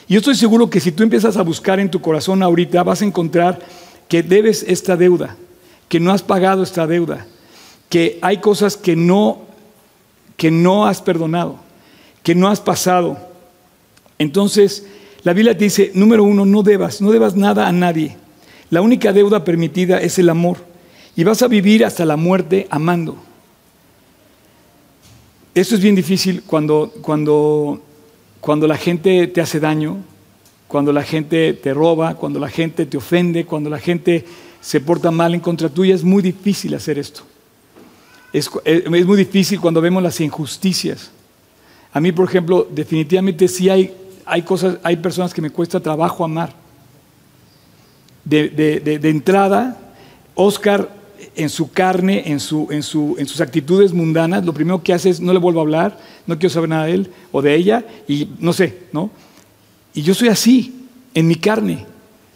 [0.06, 3.02] Y yo estoy seguro que si tú empiezas a buscar en tu corazón ahorita, vas
[3.02, 3.58] a encontrar
[4.06, 5.36] que debes esta deuda,
[5.88, 7.26] que no has pagado esta deuda,
[7.88, 9.40] que hay cosas que no,
[10.36, 11.56] que no has perdonado,
[12.22, 13.18] que no has pasado.
[14.16, 14.86] Entonces,
[15.24, 18.16] la Biblia te dice, número uno, no debas, no debas nada a nadie.
[18.70, 20.70] La única deuda permitida es el amor
[21.14, 23.16] y vas a vivir hasta la muerte amando.
[25.54, 27.82] Eso es bien difícil cuando, cuando,
[28.40, 29.98] cuando la gente te hace daño,
[30.66, 34.24] cuando la gente te roba, cuando la gente te ofende, cuando la gente
[34.62, 35.94] se porta mal en contra tuya.
[35.94, 37.22] Es muy difícil hacer esto.
[38.32, 41.10] Es, es, muy difícil cuando vemos las injusticias.
[41.92, 43.94] A mí, por ejemplo, definitivamente sí hay,
[44.24, 46.54] hay cosas, hay personas que me cuesta trabajo amar.
[48.24, 49.76] De, de entrada,
[50.34, 51.01] Oscar
[51.34, 55.10] en su carne, en, su, en, su, en sus actitudes mundanas, lo primero que hace
[55.10, 57.84] es no le vuelvo a hablar, no quiero saber nada de él o de ella,
[58.08, 59.10] y no sé, ¿no?
[59.94, 61.86] Y yo soy así, en mi carne,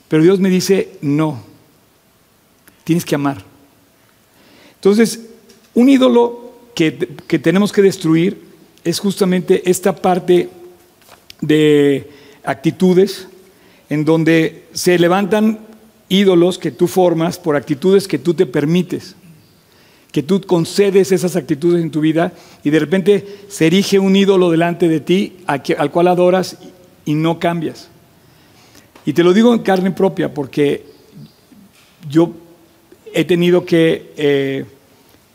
[0.09, 1.43] pero Dios me dice, no,
[2.85, 3.43] tienes que amar.
[4.75, 5.21] Entonces,
[5.75, 6.97] un ídolo que,
[7.27, 8.43] que tenemos que destruir
[8.85, 10.49] es justamente esta parte
[11.41, 12.11] de
[12.45, 13.29] actitudes
[13.89, 15.61] en donde se levantan
[16.09, 19.17] ídolos que tú formas por actitudes que tú te permites,
[20.13, 22.33] que tú concedes esas actitudes en tu vida
[22.63, 26.59] y de repente se erige un ídolo delante de ti al cual adoras
[27.05, 27.89] y no cambias.
[29.05, 30.85] Y te lo digo en carne propia porque
[32.09, 32.33] yo
[33.13, 34.65] he tenido que eh,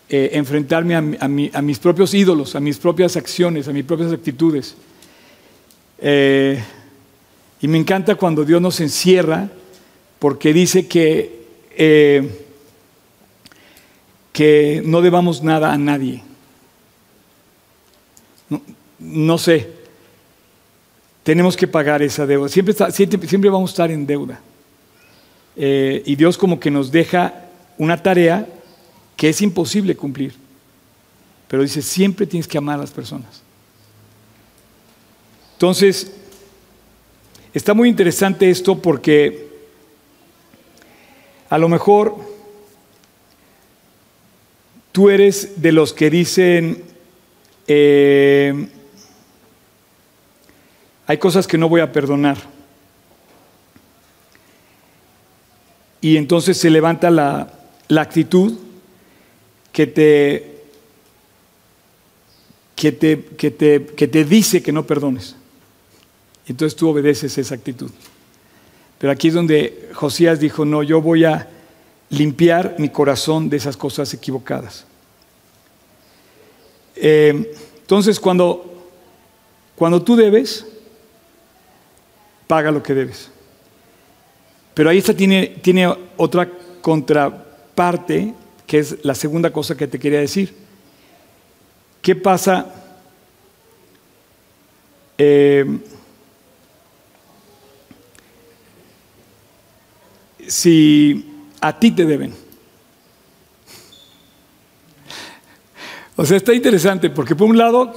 [0.10, 4.76] eh, enfrentarme a, mis propios ídolos, a mis propias acciones, a mis propias actitudes.
[6.00, 6.62] Eh,
[7.62, 9.50] y me encanta cuando Dios nos encierra
[10.22, 12.46] porque dice que, eh,
[14.32, 16.22] que no debamos nada a nadie.
[19.00, 19.68] No, sé,
[21.24, 22.50] tenemos que pagar esa deuda.
[22.50, 24.40] Siempre, siempre, vamos a estar en deuda.
[25.56, 27.48] eh, y Dios como que nos deja
[27.80, 28.48] una tarea
[29.18, 30.36] que es imposible cumplir.
[31.48, 33.42] Pero dice, siempre tienes que amar a las personas.
[35.54, 36.12] Entonces,
[37.56, 39.50] está muy interesante esto porque
[41.52, 42.16] a lo mejor
[44.94, 46.82] tú eres de los que dicen,
[47.68, 48.70] eh,
[51.06, 52.38] hay cosas que no voy a perdonar.
[56.00, 57.52] Y entonces se levanta la,
[57.90, 58.58] la actitud
[59.74, 60.64] que te,
[62.78, 65.36] que, te, que, te, que te dice que no perdones.
[66.48, 67.92] Entonces tú obedeces esa actitud.
[69.02, 71.50] Pero aquí es donde Josías dijo, no, yo voy a
[72.12, 74.86] limpiar mi corazón de esas cosas equivocadas.
[76.96, 78.92] Eh, entonces, cuando,
[79.76, 80.68] cuando tú debes,
[82.46, 83.32] paga lo que debes.
[84.76, 86.48] Pero ahí está, tiene, tiene otra
[86.82, 88.36] contraparte,
[88.68, 90.54] que es la segunda cosa que te quería decir.
[92.04, 92.72] ¿Qué pasa
[95.18, 95.66] eh,
[100.48, 101.26] si
[101.60, 102.34] a ti te deben?
[106.16, 107.94] O sea, está interesante porque por un lado,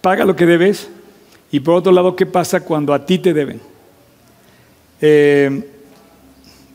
[0.00, 0.88] paga lo que debes
[1.50, 3.60] y por otro lado, ¿qué pasa cuando a ti te deben?
[5.00, 5.68] Eh,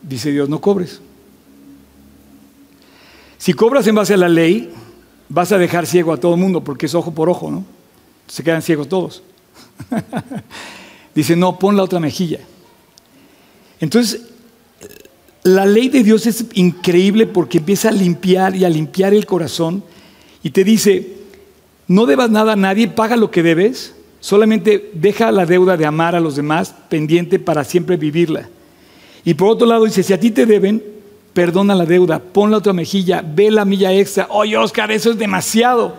[0.02, 1.00] dice Dios, no cobres.
[3.38, 4.72] Si cobras en base a la ley,
[5.28, 7.64] vas a dejar ciego a todo el mundo, porque es ojo por ojo, ¿no?
[8.26, 9.22] Se quedan ciegos todos.
[11.14, 12.40] dice, no, pon la otra mejilla.
[13.80, 14.22] Entonces,
[15.48, 19.82] la ley de Dios es increíble porque empieza a limpiar y a limpiar el corazón
[20.42, 21.14] y te dice,
[21.86, 26.16] no debas nada a nadie, paga lo que debes Solamente deja la deuda de amar
[26.16, 28.48] a los demás pendiente para siempre vivirla.
[29.24, 30.82] Y por otro lado dice, si a ti te deben,
[31.32, 34.26] perdona la deuda, pon la otra mejilla, ve la milla extra.
[34.30, 35.94] Oye, Oscar, eso es demasiado.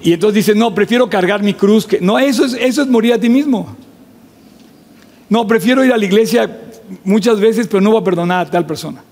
[0.00, 1.86] Y entonces dice, no, prefiero cargar mi cruz.
[1.86, 2.00] Que...
[2.00, 3.76] No, eso es, eso es morir a ti mismo.
[5.32, 6.60] No, prefiero ir a la iglesia
[7.04, 9.02] muchas veces, pero no voy a perdonar a tal persona.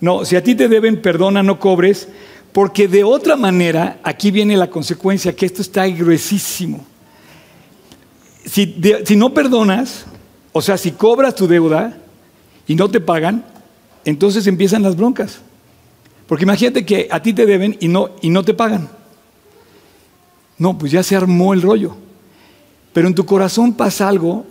[0.00, 2.08] No, si a ti te deben, perdona, no cobres,
[2.50, 6.84] porque de otra manera, aquí viene la consecuencia, que esto está gruesísimo.
[8.44, 8.74] Si,
[9.16, 10.06] no perdonas,
[10.50, 11.96] o sea, si cobras tu deuda
[12.66, 13.44] y no te pagan,
[14.04, 15.42] entonces empiezan las broncas.
[16.26, 18.88] Porque imagínate que a ti te deben y no, y no te pagan.
[20.58, 21.96] No, pues ya se armó el rollo.
[22.92, 24.44] Pero en tu corazón pasa algo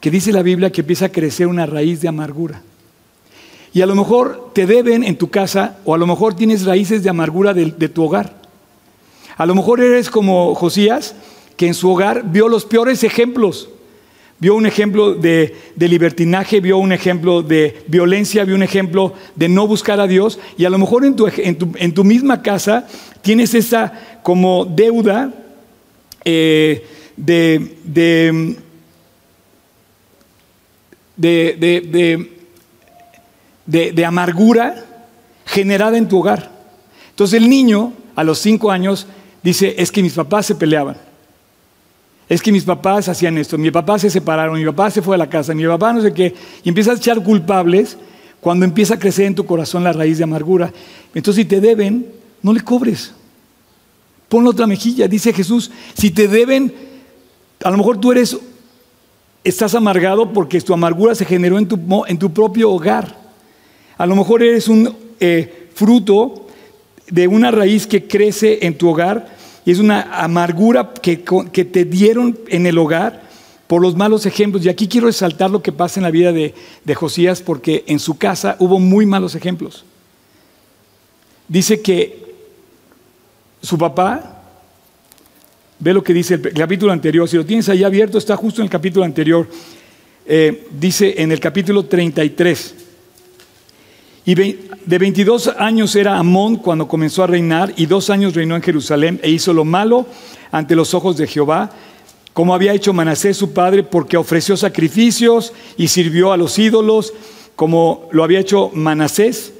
[0.00, 2.62] que dice la Biblia que empieza a crecer una raíz de amargura.
[3.72, 7.02] Y a lo mejor te deben en tu casa o a lo mejor tienes raíces
[7.02, 8.34] de amargura de, tu hogar.
[9.36, 11.14] A lo mejor eres como Josías,
[11.56, 13.68] que en su hogar vio los peores ejemplos.
[14.40, 19.68] Vio un ejemplo de, libertinaje, vio un ejemplo de violencia, vio un ejemplo de no
[19.68, 20.40] buscar a Dios.
[20.56, 22.88] Y a lo mejor en tu, en tu, misma casa
[23.20, 23.92] tienes esa
[24.22, 25.32] como deuda
[26.24, 26.86] eh,
[27.16, 28.56] de, de,
[31.20, 32.40] de
[33.70, 34.84] de, amargura
[35.46, 36.50] generada en tu hogar.
[37.10, 39.06] Entonces el niño a los cinco años
[39.42, 40.96] dice, es que mis papás se peleaban.
[42.28, 45.18] Es que mis papás hacían esto, mi papá se separaron, mi papá se fue a
[45.18, 46.34] la casa, mi papá no sé qué.
[46.62, 47.96] Y empiezas a echar culpables
[48.40, 50.72] cuando empieza a crecer en tu corazón la raíz de amargura.
[51.14, 52.06] Entonces si te deben,
[52.42, 53.12] no le cobres.
[54.28, 55.72] Ponle otra mejilla, dice Jesús.
[55.94, 56.72] Si te deben,
[57.64, 58.36] a lo mejor tú eres,
[59.44, 63.16] estás amargado porque tu amargura se generó en tu, en tu propio hogar.
[63.96, 66.46] A lo mejor eres un eh, fruto
[67.08, 72.38] de una raíz que crece en tu hogar y es una amargura que, te dieron
[72.48, 73.22] en el hogar
[73.66, 74.64] por los malos ejemplos.
[74.64, 77.98] Y aquí quiero resaltar lo que pasa en la vida de, de Josías porque en
[77.98, 79.84] su casa hubo muy malos ejemplos.
[81.48, 82.34] Dice que
[83.62, 84.39] su papá,
[85.80, 88.66] ve lo que dice el capítulo anterior, si lo tienes ahí abierto, está justo en
[88.66, 89.48] el capítulo anterior,
[90.26, 92.74] eh, dice en el capítulo 33.
[94.26, 98.62] Y de 22 años era Amón cuando comenzó a reinar y dos años reinó en
[98.62, 100.06] Jerusalén e hizo lo malo
[100.52, 101.70] ante los ojos de Jehová,
[102.34, 107.14] como había hecho Manasés su padre, porque ofreció sacrificios y sirvió a los ídolos,
[107.56, 109.52] como lo había hecho Manasés,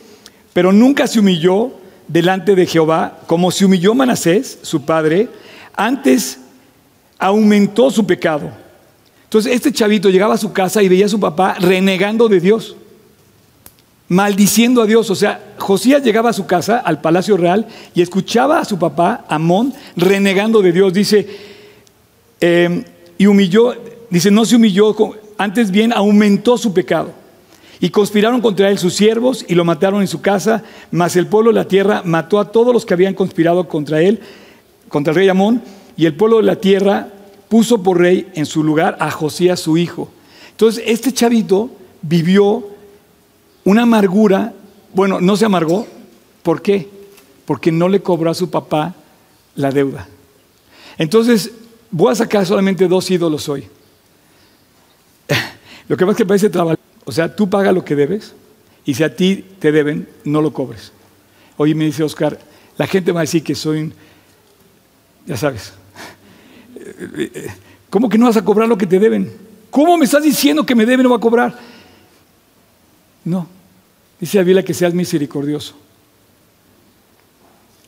[0.53, 1.73] pero nunca se humilló
[2.07, 5.29] delante de Jehová, como se humilló Manasés, su padre,
[5.75, 6.39] antes
[7.19, 8.51] aumentó su pecado.
[9.25, 12.77] Entonces este chavito llegaba a su casa y veía a su papá renegando de Dios
[14.11, 15.09] maldiciendo a Dios.
[15.09, 19.25] O sea, Josías llegaba a su casa, al palacio real, y escuchaba a su papá,
[19.29, 20.93] Amón, renegando de Dios.
[20.93, 21.27] Dice,
[22.41, 22.85] em,
[23.17, 23.75] y humilló,
[24.11, 24.95] dice, no se humilló
[25.39, 27.13] antes bien aumentó su pecado.
[27.79, 31.51] Y conspiraron contra él sus siervos y lo mataron en su casa, mas el pueblo
[31.51, 34.21] de la tierra mató a todos los que habían conspirado contra él,
[34.91, 35.63] contra el rey Amón,
[35.97, 37.09] y el pueblo de la tierra
[37.49, 40.11] puso por rey en su lugar a Josías su hijo.
[40.51, 41.71] Entonces, este chavito
[42.03, 42.69] vivió
[43.65, 44.53] una amargura,
[44.93, 45.87] bueno, no se amargó,
[46.43, 46.89] ¿por qué?
[47.47, 48.95] Porque no le cobró a su papá
[49.55, 50.09] la deuda.
[50.99, 51.51] Entonces,
[51.91, 53.67] voy a sacar solamente dos ídolos hoy.
[55.89, 56.79] Lo que más que parece trabajo.
[57.05, 58.35] O sea, tú pagas lo que debes
[58.85, 60.93] y si a ti te deben, no lo cobres.
[61.57, 62.39] Hoy me dice Oscar,
[62.77, 63.95] la gente va a decir que soy un,
[65.27, 65.73] ya sabes,
[67.89, 69.33] ¿cómo que no vas a cobrar lo que te deben?
[69.71, 71.59] ¿Cómo me estás diciendo que me deben no va a cobrar?
[73.25, 73.47] No,
[74.19, 75.75] dice la Biblia que seas misericordioso.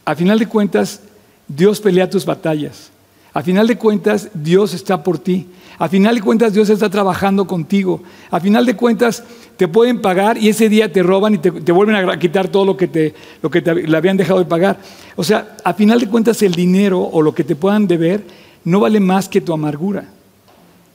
[0.05, 1.01] A final de cuentas,
[1.47, 2.91] Dios pelea tus batallas.
[3.35, 5.47] A final de cuentas, Dios está por ti.
[5.79, 8.03] A final de cuentas, Dios está trabajando contigo.
[8.31, 9.25] A final de cuentas,
[9.57, 12.77] te pueden pagar y ese día te roban y te, vuelven a quitar todo lo
[12.77, 14.79] que, te, lo que le habían dejado de pagar.
[15.17, 18.23] O sea, a final de cuentas, el dinero o lo que te puedan deber
[18.65, 20.09] no vale más que tu amargura.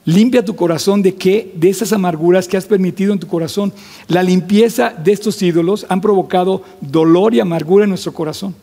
[0.04, 1.52] Limpia tu corazón de qué?
[1.54, 3.72] De esas amarguras que has permitido en tu corazón.
[4.06, 8.54] La limpieza de estos ídolos han provocado dolor y amargura en nuestro corazón.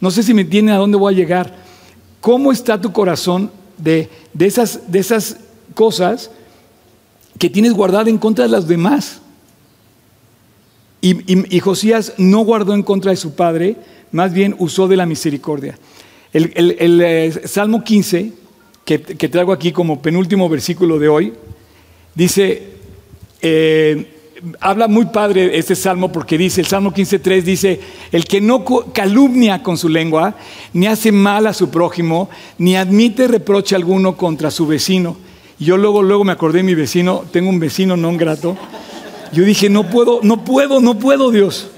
[0.00, 1.54] No sé si me entienden a dónde voy a llegar.
[2.24, 4.08] ¿Cómo está tu corazón de,
[4.38, 5.36] esas, de esas
[5.74, 6.30] cosas
[7.38, 9.20] que tienes guardado en contra de las demás?
[11.02, 13.76] Y, Josías no guardó en contra de su padre,
[14.10, 15.78] más bien usó de la misericordia.
[16.32, 18.32] El, eh, Salmo 15,
[18.86, 21.34] que, que, traigo aquí como penúltimo versículo de hoy,
[22.14, 22.70] dice,
[23.42, 24.13] eh,
[24.60, 27.80] habla muy padre este salmo porque dice, el Salmo 15.3 dice,
[28.12, 30.34] el que no calumnia con su lengua,
[30.72, 32.28] ni hace mal a su prójimo,
[32.58, 35.16] ni admite reproche alguno contra su vecino.
[35.58, 38.56] Yo luego, luego me acordé de mi vecino, tengo un vecino no grato.
[39.32, 41.70] Yo dije, no puedo, no puedo, no puedo, Dios.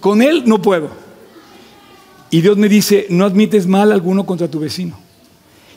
[0.00, 0.90] Con él no puedo.
[2.30, 4.98] Y Dios me dice, no admites mal alguno contra tu vecino.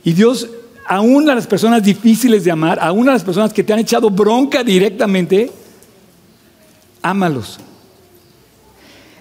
[0.04, 0.50] Y Dios,
[0.88, 4.10] aún a las personas difíciles de amar, aún a las personas que te han echado
[4.10, 5.52] bronca directamente,
[7.02, 7.60] ámalos.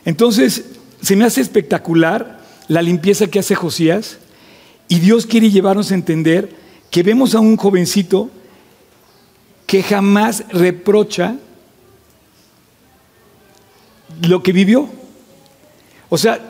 [0.05, 0.65] Entonces,
[1.01, 4.19] se me hace espectacular la limpieza que hace Josías
[4.89, 6.51] y Dios quiere llevarnos a entender
[6.91, 8.31] que vemos a un jovencito
[9.67, 11.37] que jamás reprocha
[14.23, 14.89] lo que vivió.
[16.09, 16.41] O sea,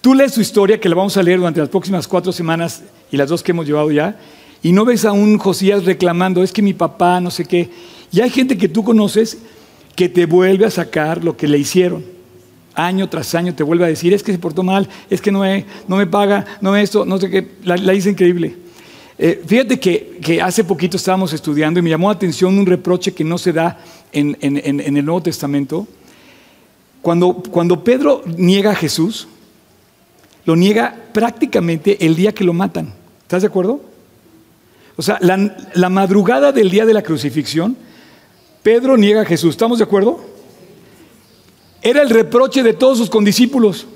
[0.00, 3.16] tú lees su historia, que la vamos a leer durante las próximas cuatro semanas y
[3.16, 4.18] las dos que hemos llevado ya,
[4.62, 7.70] y no ves a un Josías reclamando, es que mi papá, no sé qué.
[8.10, 9.38] Y hay gente que tú conoces
[9.96, 12.04] que te vuelve a sacar lo que le hicieron.
[12.74, 15.40] Año tras año te vuelve a decir, es que se portó mal, es que no
[15.40, 17.48] me, no me paga, no me esto, no sé qué.
[17.64, 18.54] La, la hice increíble.
[19.18, 23.24] Eh, fíjate que, hace poquito estábamos estudiando y me llamó la atención un reproche que
[23.24, 23.78] no se da
[24.12, 25.88] en, el Nuevo Testamento.
[27.00, 29.26] Cuando, cuando Pedro niega a Jesús,
[30.44, 32.92] lo niega prácticamente el día que lo matan.
[33.22, 33.80] ¿Estás de acuerdo?
[34.96, 37.76] O sea, la madrugada del día de la crucifixión,
[38.66, 39.50] Pedro niega a Jesús.
[39.50, 40.18] ¿Estamos de acuerdo?
[41.82, 43.86] Era el reproche de todos sus condiscípulos.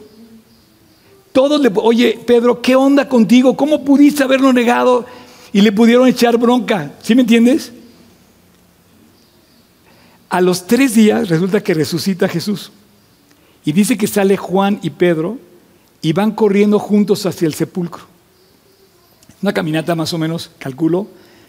[1.32, 3.56] Todos le, oye, Pedro, ¿qué onda contigo?
[3.56, 5.06] ¿Cómo pudiste haberlo negado?
[5.52, 6.92] Y le pudieron echar bronca.
[7.02, 7.72] ¿Sí me entiendes?
[10.28, 12.70] A los tres días resulta que resucita Jesús.
[13.64, 15.38] Y dice que sale Juan y Pedro
[16.00, 18.04] y van corriendo juntos hacia el sepulcro.
[19.42, 21.08] Una caminata más o menos, calculo,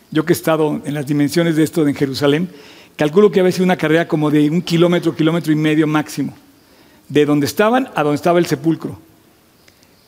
[0.09, 2.49] yo que he estado en las dimensiones de esto en Jerusalén,
[3.01, 6.35] Calculo que había sido una carrera como de un kilómetro, kilómetro y medio máximo,
[7.09, 8.95] de donde estaban a donde estaba el sepulcro.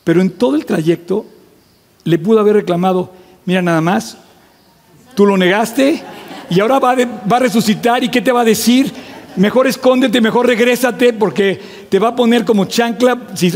[0.03, 1.25] Pero en todo el trayecto
[2.03, 3.11] le pudo haber reclamado,
[3.45, 4.19] mira nada más,
[5.15, 6.03] tú lo negaste
[6.51, 8.93] y ahora va, a resucitar y ¿qué te va a decir?
[9.37, 13.51] Mejor escóndete, mejor regrésate porque te va a poner como chancla si.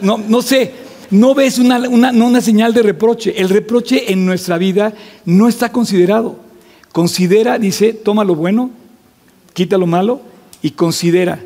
[0.00, 0.74] No, no sé,
[1.10, 3.34] no ves una, una señal de reproche.
[3.36, 4.92] El reproche en nuestra vida
[5.24, 6.45] no está considerado.
[6.92, 8.70] Considera, dice, toma lo bueno,
[9.52, 10.20] quita lo malo
[10.62, 11.42] y considera.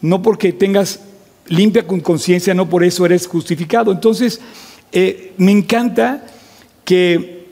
[0.00, 1.00] No porque tengas
[1.46, 3.92] limpia con conciencia, no por eso eres justificado.
[3.92, 4.40] Entonces,
[4.92, 6.26] eh, me encanta
[6.84, 7.46] que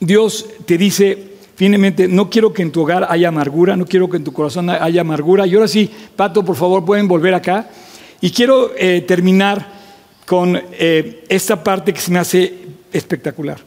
[0.00, 4.16] Dios te dice, finalmente, no quiero que en tu hogar haya amargura, no quiero que
[4.16, 5.46] en tu corazón haya amargura.
[5.46, 7.68] Y ahora sí, Pato, por favor, pueden volver acá.
[8.20, 9.74] Y quiero eh, terminar
[10.24, 12.54] con eh, esta parte que se me hace
[12.92, 13.58] espectacular.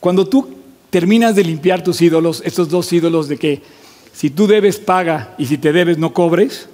[0.00, 0.63] Cuando tú
[0.94, 3.60] terminas de limpiar tus ídolos, estos dos ídolos de que
[4.12, 6.68] si tú debes, paga y si te debes, no cobres.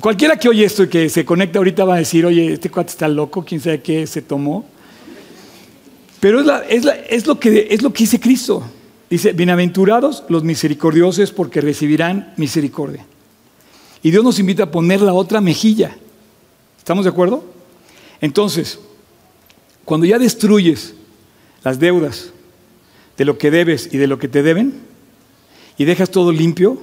[0.00, 2.90] Cualquiera que oye esto y que se conecta ahorita va a decir, oye, este cuate
[2.90, 4.64] está loco, quién sabe qué se tomó.
[6.18, 6.44] Pero es,
[7.24, 8.64] lo, que, es lo que dice Cristo.
[9.08, 13.06] Dice, bienaventurados los misericordiosos porque recibirán misericordia.
[14.02, 15.96] Y Dios nos invita a poner la otra mejilla.
[16.76, 17.44] ¿Estamos de acuerdo?
[18.20, 18.80] Entonces,
[19.84, 20.94] cuando ya destruyes
[21.62, 22.32] las deudas
[23.16, 24.74] de lo que debes y de lo que te deben,
[25.78, 26.80] y dejas todo limpio,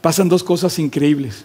[0.00, 1.44] pasan dos cosas increíbles.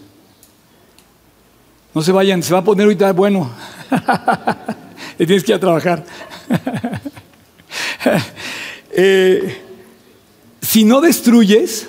[1.94, 3.50] No se vayan, se va a poner ahorita bueno.
[5.18, 6.04] Le tienes que ir a trabajar.
[8.98, 9.60] Eh,
[10.62, 11.86] si no destruyes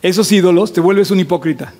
[0.00, 1.74] esos ídolos, te vuelves un hipócrita.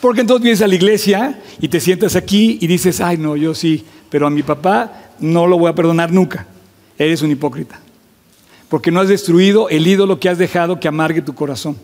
[0.00, 3.54] Porque entonces vienes a la iglesia y te sientas aquí y dices, ay no, yo
[3.54, 6.46] sí, pero a mi papá no lo voy a perdonar nunca.
[7.00, 7.80] Eres un hipócrita.
[8.68, 11.76] Porque no has destruido el ídolo que has dejado que amargue tu corazón.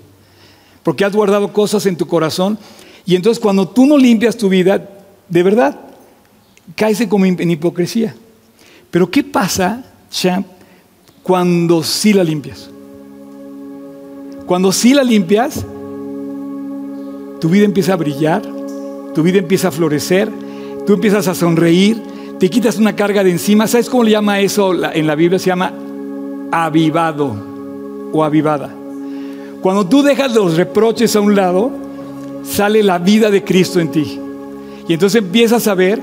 [0.82, 2.58] Porque has guardado cosas en tu corazón.
[3.06, 4.90] Y entonces cuando tú no limpias tu vida,
[5.26, 5.80] de verdad,
[6.74, 8.14] caes como en hipocresía.
[8.90, 10.46] Pero ¿qué pasa, Champ,
[11.22, 12.68] cuando sí la limpias?
[14.44, 15.64] Cuando sí la limpias,
[17.40, 18.42] tu vida empieza a brillar,
[19.14, 20.30] tu vida empieza a florecer,
[20.86, 22.02] tú empiezas a sonreír,
[22.38, 23.66] te quitas una carga de encima.
[23.66, 25.38] ¿Sabes cómo le llama eso en la Biblia?
[25.38, 25.72] Se llama
[26.52, 27.34] avivado
[28.12, 28.70] o avivada.
[29.62, 31.70] Cuando tú dejas los reproches a un lado,
[32.44, 34.20] sale la vida de Cristo en ti.
[34.86, 36.00] Y entonces empiezas a ver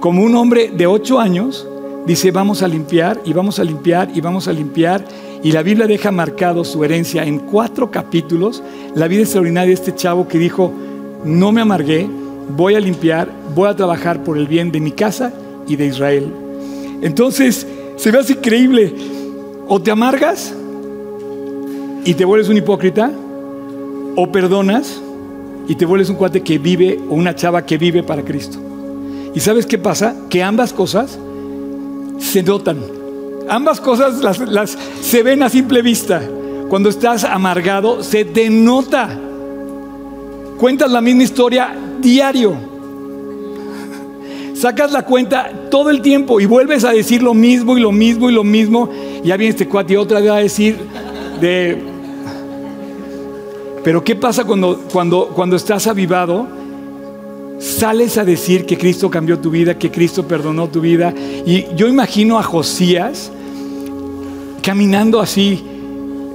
[0.00, 1.66] como un hombre de ocho años
[2.06, 5.04] dice, vamos a limpiar y vamos a limpiar y vamos a limpiar.
[5.42, 8.62] Y la Biblia deja marcado su herencia en cuatro capítulos,
[8.94, 10.72] la vida extraordinaria de este chavo que dijo,
[11.24, 12.06] no me amargué,
[12.56, 15.32] voy a limpiar, voy a trabajar por el bien de mi casa
[15.70, 16.32] y de Israel.
[17.02, 17.66] Entonces,
[17.96, 18.92] se ve así increíble.
[19.68, 20.52] O te amargas
[22.04, 23.10] y te vuelves un hipócrita,
[24.16, 25.00] o perdonas
[25.68, 28.58] y te vuelves un cuate que vive o una chava que vive para Cristo.
[29.34, 30.16] ¿Y sabes qué pasa?
[30.28, 31.16] Que ambas cosas
[32.18, 32.78] se notan.
[33.48, 36.20] Ambas cosas las, se ven a simple vista.
[36.68, 39.16] Cuando estás amargado, se te nota.
[40.58, 42.69] Cuentas la misma historia diario.
[44.60, 48.28] Sacas la cuenta todo el tiempo y vuelves a decir lo mismo y lo mismo
[48.28, 48.90] y lo mismo.
[49.24, 50.76] Ya viene este cuate y otra vez a decir
[51.40, 51.78] de...
[53.82, 56.46] Pero ¿qué pasa cuando, cuando, cuando estás avivado?
[57.58, 61.14] Sales a decir que Cristo cambió tu vida, que Cristo perdonó tu vida.
[61.46, 63.32] Y yo imagino a Josías
[64.62, 65.64] caminando así,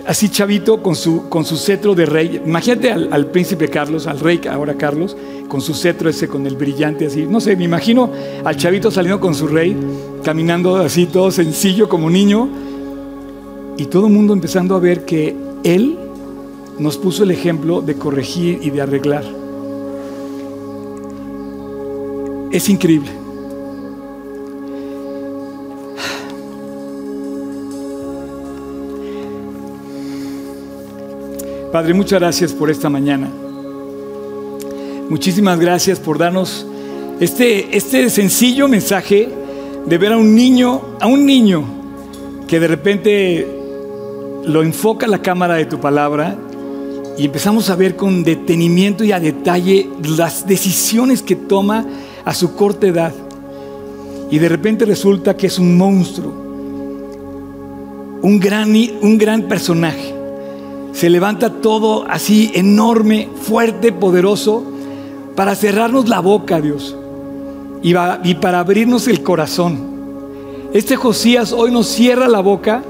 [0.05, 2.41] así chavito con su, con su cetro de rey.
[2.45, 5.15] Imagínate al, al, príncipe Carlos, al rey ahora Carlos,
[5.47, 7.25] con su cetro ese, con el brillante así.
[7.25, 8.11] No sé, me imagino
[8.43, 9.75] al chavito saliendo con su rey,
[10.23, 12.47] caminando así todo sencillo como niño.
[13.77, 15.97] Y todo el mundo empezando a ver que él
[16.79, 19.23] nos puso el ejemplo de corregir y de arreglar.
[22.51, 23.24] Es increíble.
[31.75, 33.29] Padre, muchas gracias por esta mañana.
[35.09, 36.65] Muchísimas gracias por darnos
[37.19, 39.27] este, este sencillo mensaje
[39.85, 41.65] de ver a un niño, a un niño
[42.47, 43.45] que de repente
[44.45, 46.37] lo enfoca la cámara de tu palabra
[47.17, 51.85] y empezamos a ver con detenimiento y a detalle las decisiones que toma
[52.23, 53.13] a su corta edad.
[54.31, 56.31] Y de repente resulta que es un monstruo,
[58.21, 60.14] un gran, un gran personaje.
[60.95, 64.63] Se levanta todo así enorme, fuerte, poderoso,
[65.35, 66.95] para cerrarnos la boca, Dios,
[67.83, 67.93] y,
[68.35, 69.77] para abrirnos el corazón.
[70.71, 72.81] Este Josías hoy nos cierra la boca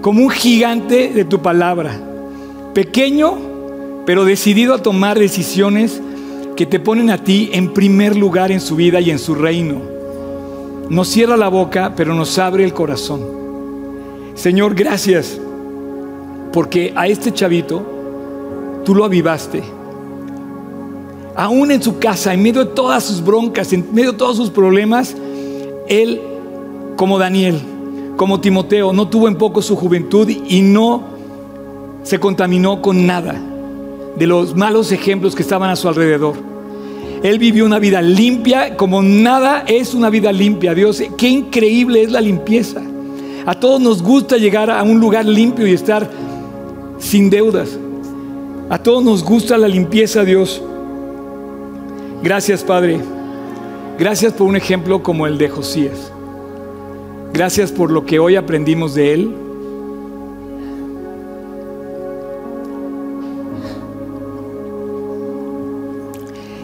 [0.00, 2.00] como un gigante de tu palabra,
[2.72, 3.36] pequeño,
[4.06, 6.00] pero decidido a tomar decisiones
[6.56, 9.82] que te ponen a ti en primer lugar en su vida y en su reino.
[10.88, 13.20] Nos cierra la boca, pero nos abre el corazón.
[14.36, 15.38] Señor, gracias,
[16.52, 17.82] porque a este chavito
[18.84, 19.62] tú lo avivaste.
[21.34, 24.50] Aún en su casa, en medio de todas sus broncas, en medio de todos sus
[24.50, 25.16] problemas,
[25.88, 26.20] él,
[26.96, 27.60] como Daniel,
[28.16, 31.04] como Timoteo, no tuvo en poco su juventud y no
[32.02, 33.40] se contaminó con nada
[34.16, 36.34] de los malos ejemplos que estaban a su alrededor.
[37.22, 40.74] Él vivió una vida limpia como nada es una vida limpia.
[40.74, 42.82] Dios, qué increíble es la limpieza.
[43.46, 46.08] A todos nos gusta llegar a un lugar limpio y estar
[47.02, 47.76] sin deudas.
[48.70, 50.62] A todos nos gusta la limpieza, Dios.
[52.22, 53.00] Gracias, Padre.
[53.98, 56.12] Gracias por un ejemplo como el de Josías.
[57.34, 59.34] Gracias por lo que hoy aprendimos de él.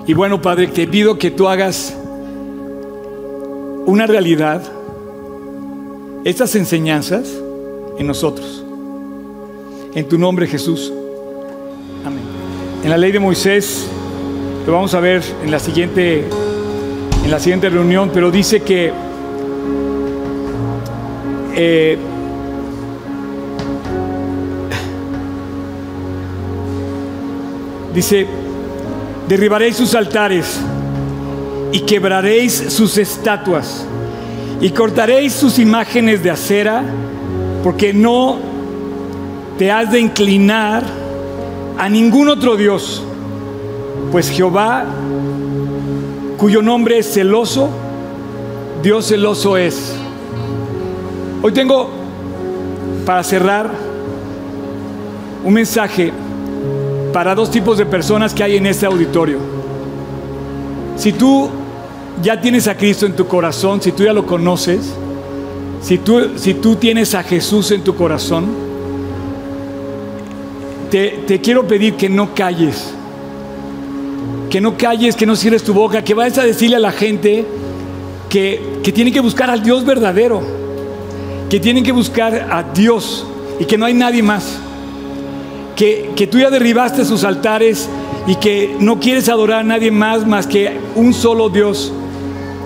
[0.06, 1.94] Y bueno, Padre, te pido que tú hagas
[3.84, 4.62] una realidad
[6.24, 7.28] estas enseñanzas
[7.98, 8.64] en nosotros.
[9.94, 10.92] En tu nombre Jesús.
[12.04, 12.22] Amén.
[12.84, 13.86] En la ley de Moisés,
[14.66, 16.28] lo vamos a ver en la siguiente,
[17.24, 18.92] en la siguiente reunión, pero dice que
[21.56, 21.98] eh,
[27.94, 28.26] dice,
[29.26, 30.60] derribaréis sus altares
[31.72, 33.86] y quebraréis sus estatuas
[34.60, 36.84] y cortaréis sus imágenes de acera,
[37.62, 38.47] porque no
[39.58, 40.84] te has de inclinar
[41.76, 43.02] a ningún otro Dios,
[44.12, 44.84] pues Jehová,
[46.36, 47.68] cuyo nombre es celoso,
[48.82, 49.94] Dios celoso es.
[51.42, 51.90] Hoy tengo,
[53.04, 53.68] para cerrar,
[55.44, 56.12] un mensaje
[57.12, 59.38] para dos tipos de personas que hay en este auditorio.
[60.96, 61.48] Si tú
[62.22, 64.94] ya tienes a Cristo en tu corazón, si tú ya lo conoces,
[65.82, 68.67] si tú, si tú tienes a Jesús en tu corazón,
[70.90, 72.92] te, quiero pedir que no calles,
[74.50, 77.44] que no calles, que no cierres tu boca, que vayas a decirle a la gente
[78.28, 80.42] que, que tienen que buscar al Dios verdadero,
[81.50, 83.26] que tienen que buscar a Dios
[83.58, 84.58] y que no hay nadie más.
[85.76, 87.88] Que, que, tú ya derribaste sus altares
[88.26, 91.92] y que no quieres adorar a nadie más más que un solo Dios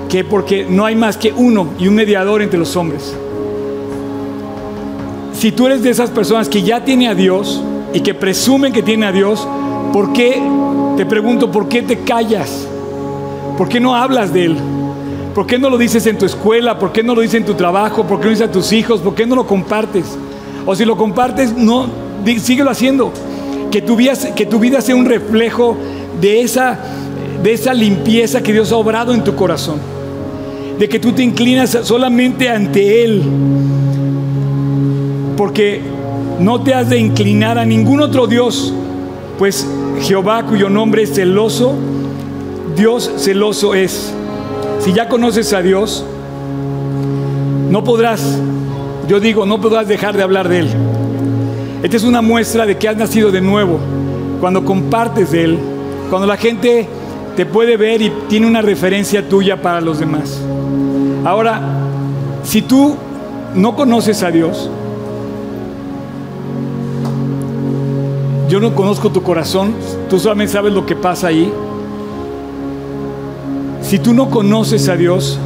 [0.08, 3.14] que porque no hay más que uno y un mediador entre los hombres.
[5.32, 7.62] Si tú eres de esas personas que ya tiene a Dios
[7.94, 9.46] y que presumen que tiene a Dios,
[9.92, 10.40] ¿por qué,
[10.96, 12.66] te pregunto, por qué te callas?
[13.56, 14.56] ¿Por qué no hablas de Él?
[15.34, 16.78] ¿Por qué no lo dices en tu escuela?
[16.78, 18.06] ¿Por qué no lo dices en tu trabajo?
[18.06, 19.00] ¿Por qué no lo dices a tus hijos?
[19.00, 20.04] ¿Por qué no lo compartes?
[20.66, 21.86] O si lo compartes, no,
[22.38, 23.12] síguelo haciendo.
[23.70, 25.76] Que tu vida, que tu vida sea un reflejo
[26.20, 26.78] de esa,
[27.42, 29.92] de esa limpieza que Dios ha obrado en tu corazón
[30.78, 33.22] de que tú te inclinas solamente ante Él,
[35.36, 35.80] porque
[36.40, 38.72] no te has de inclinar a ningún otro Dios,
[39.38, 39.66] pues
[40.02, 41.74] Jehová cuyo nombre es celoso,
[42.76, 44.12] Dios celoso es.
[44.80, 46.04] Si ya conoces a Dios,
[47.70, 48.38] no podrás,
[49.08, 50.68] yo digo, no podrás dejar de hablar de Él.
[51.82, 53.78] Esta es una muestra de que has nacido de nuevo,
[54.40, 55.58] cuando compartes de Él,
[56.10, 56.88] cuando la gente
[57.36, 60.38] te puede ver y tiene una referencia tuya para los demás.
[61.24, 61.60] Ahora,
[62.44, 62.96] si tú
[63.54, 64.68] no conoces a Dios,
[68.52, 69.72] yo no conozco tu corazón,
[70.10, 71.50] tú solamente sabes lo que pasa ahí.
[73.80, 75.38] Si tú no conoces a Dios,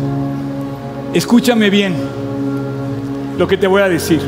[1.15, 1.95] escúchame bien
[3.39, 4.21] lo que te voy a decir.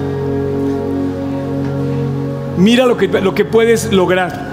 [2.57, 4.53] Mira lo que, lo que puedes lograr.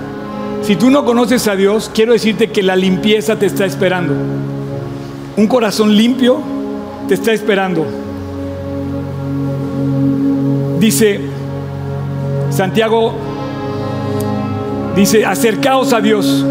[0.63, 4.15] Si tú no conoces a Dios, quiero decirte que la limpieza te está esperando.
[5.37, 6.39] Un corazón limpio
[7.07, 7.85] te está esperando.
[10.79, 11.21] Dice
[12.49, 13.34] Santiago,
[14.95, 16.45] dice, acercaos a Dios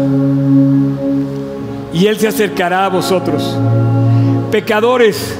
[1.93, 3.57] y Él se acercará a vosotros.
[4.51, 5.35] Pecadores,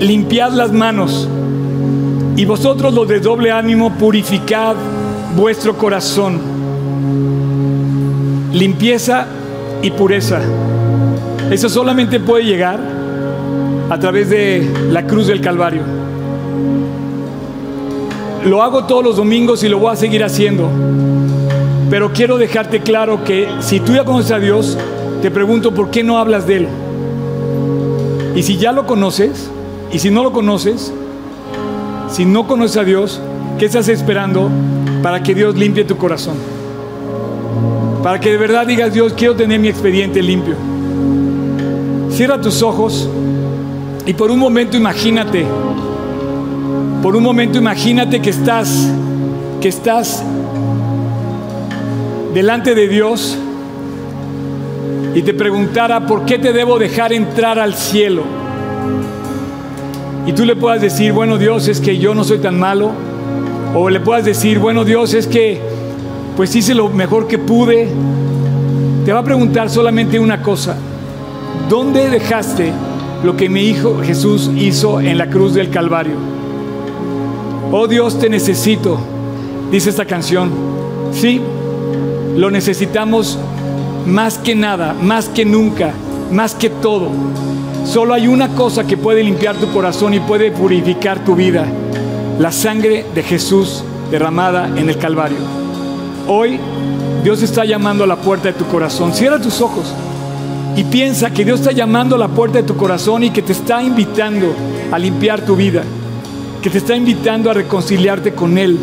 [0.00, 1.28] limpiad las manos
[2.36, 4.74] y vosotros los de doble ánimo, purificad
[5.36, 6.40] vuestro corazón.
[8.52, 9.26] Limpieza
[9.82, 10.40] y pureza.
[11.50, 12.80] Eso solamente puede llegar
[13.90, 15.82] a través de la cruz del Calvario.
[18.44, 20.68] Lo hago todos los domingos y lo voy a seguir haciendo.
[21.92, 24.78] Pero quiero dejarte claro que si tú ya conoces a Dios,
[25.20, 26.68] te pregunto por qué no hablas de Él.
[28.34, 29.50] Y si ya lo conoces,
[29.92, 30.90] y si no lo conoces,
[32.10, 33.20] si no conoces a Dios,
[33.58, 34.48] ¿qué estás esperando
[35.02, 36.36] para que Dios limpie tu corazón?
[38.02, 40.54] Para que de verdad digas, Dios, quiero tener mi expediente limpio.
[42.10, 43.06] Cierra tus ojos.
[44.06, 45.44] Y por un momento imagínate,
[47.02, 48.88] por un momento imagínate que estás,
[49.60, 50.24] que estás
[52.34, 53.38] delante de Dios
[55.14, 58.22] y te preguntara, ¿por qué te debo dejar entrar al cielo?
[60.26, 62.92] Y tú le puedas decir, bueno Dios, es que yo no soy tan malo.
[63.74, 65.60] O le puedas decir, bueno Dios, es que
[66.36, 67.88] pues hice lo mejor que pude.
[69.04, 70.76] Te va a preguntar solamente una cosa.
[71.68, 72.72] ¿Dónde dejaste
[73.22, 76.14] lo que mi Hijo Jesús hizo en la cruz del Calvario.
[77.70, 78.98] Oh Dios, te necesito,
[79.70, 80.50] dice esta canción.
[81.12, 81.40] Sí,
[82.36, 83.38] lo necesitamos
[84.06, 85.92] más que nada, más que nunca,
[86.30, 87.08] más que todo.
[87.84, 91.66] Solo hay una cosa que puede limpiar tu corazón y puede purificar tu vida.
[92.38, 95.38] La sangre de Jesús derramada en el Calvario.
[96.26, 96.58] Hoy
[97.22, 99.12] Dios está llamando a la puerta de tu corazón.
[99.12, 99.92] Cierra tus ojos
[100.76, 103.52] y piensa que Dios está llamando a la puerta de tu corazón y que te
[103.52, 104.54] está invitando
[104.90, 105.82] a limpiar tu vida.
[106.62, 108.78] que te está invitando a reconciliarte con Él,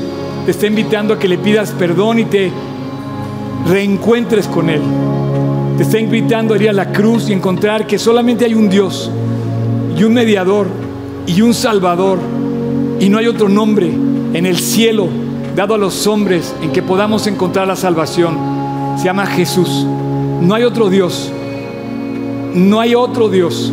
[0.45, 2.52] te está invitando a que le pidas perdón y te
[3.70, 4.82] reencuentres con Él.
[5.78, 9.09] Te está invitando a ir a la cruz y encontrar que solamente hay un Dios
[9.97, 10.67] y un mediador
[11.28, 12.20] y un salvador
[12.99, 13.88] y no hay otro nombre
[14.34, 15.07] en el cielo
[15.55, 18.36] dado a los hombres en que podamos encontrar la salvación.
[18.97, 19.86] Se llama Jesús.
[20.41, 21.32] No hay otro Dios.
[22.53, 23.72] No hay otro Dios.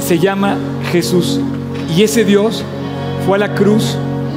[0.00, 0.56] Se llama
[0.90, 1.40] Jesús.
[1.96, 2.64] Y ese Dios
[3.26, 3.96] fue a la cruz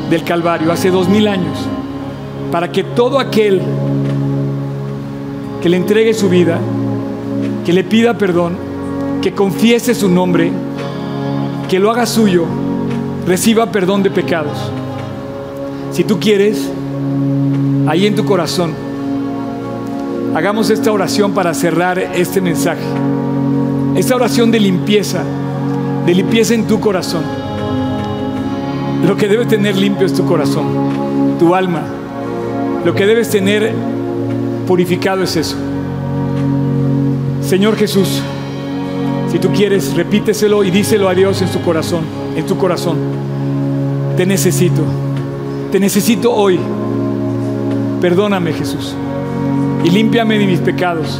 [0.09, 1.57] del Calvario hace dos mil años
[2.51, 3.61] para que todo aquel
[5.61, 6.59] que le entregue su vida,
[7.65, 8.57] que le pida perdón,
[9.21, 10.51] que confiese su nombre,
[11.67, 12.45] que lo haga suyo,
[13.27, 14.57] reciba perdón de pecados.
[15.91, 16.69] Si tú quieres,
[17.87, 18.71] ahí en tu corazón,
[20.35, 22.83] hagamos esta oración para cerrar este mensaje.
[23.95, 25.23] Esta oración de limpieza,
[26.05, 27.23] de limpieza en tu corazón.
[29.05, 31.83] Lo que debe tener limpio es tu corazón, tu alma.
[32.85, 33.73] Lo que debes tener
[34.69, 35.55] purificado es eso.
[37.41, 38.21] Señor Jesús,
[39.31, 42.03] si tú quieres, repíteselo y díselo a Dios en su corazón,
[42.35, 42.97] en tu corazón.
[44.15, 44.83] Te necesito.
[45.71, 46.59] Te necesito hoy.
[47.99, 48.93] Perdóname, Jesús.
[49.83, 51.19] Y límpiame de mis pecados.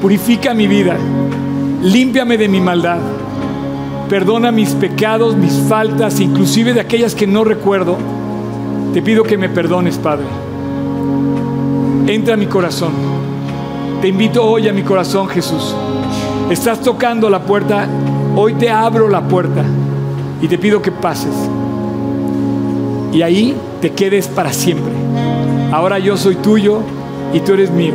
[0.00, 0.96] Purifica mi vida.
[1.84, 2.98] Límpiame de mi maldad.
[4.08, 7.96] Perdona mis pecados, mis faltas, inclusive de aquellas que no recuerdo.
[8.92, 10.41] Te pido que me perdones, Padre
[12.06, 12.92] entra a mi corazón.
[14.00, 15.74] Te invito hoy a mi corazón, Jesús.
[16.50, 17.86] Estás tocando la puerta,
[18.36, 19.62] hoy te abro la puerta
[20.40, 21.34] y te pido que pases.
[23.12, 24.92] Y ahí te quedes para siempre.
[25.70, 26.80] Ahora yo soy tuyo
[27.32, 27.94] y tú eres mío.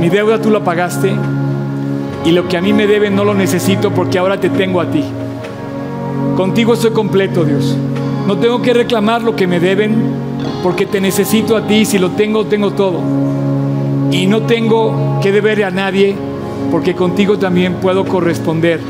[0.00, 1.14] Mi deuda tú la pagaste
[2.24, 4.90] y lo que a mí me debe no lo necesito porque ahora te tengo a
[4.90, 5.04] ti.
[6.36, 7.76] Contigo estoy completo, Dios.
[8.26, 10.29] No tengo que reclamar lo que me deben
[10.62, 13.00] porque te necesito a ti, si lo tengo, tengo todo.
[14.10, 16.16] Y no tengo que deberle a nadie,
[16.70, 18.80] porque contigo también puedo corresponder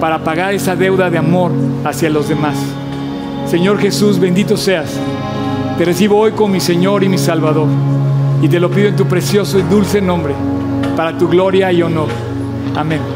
[0.00, 1.52] para pagar esa deuda de amor
[1.84, 2.56] hacia los demás.
[3.46, 4.98] Señor Jesús, bendito seas.
[5.78, 7.68] Te recibo hoy como mi Señor y mi Salvador.
[8.42, 10.34] Y te lo pido en tu precioso y dulce nombre,
[10.96, 12.08] para tu gloria y honor.
[12.74, 13.15] Amén.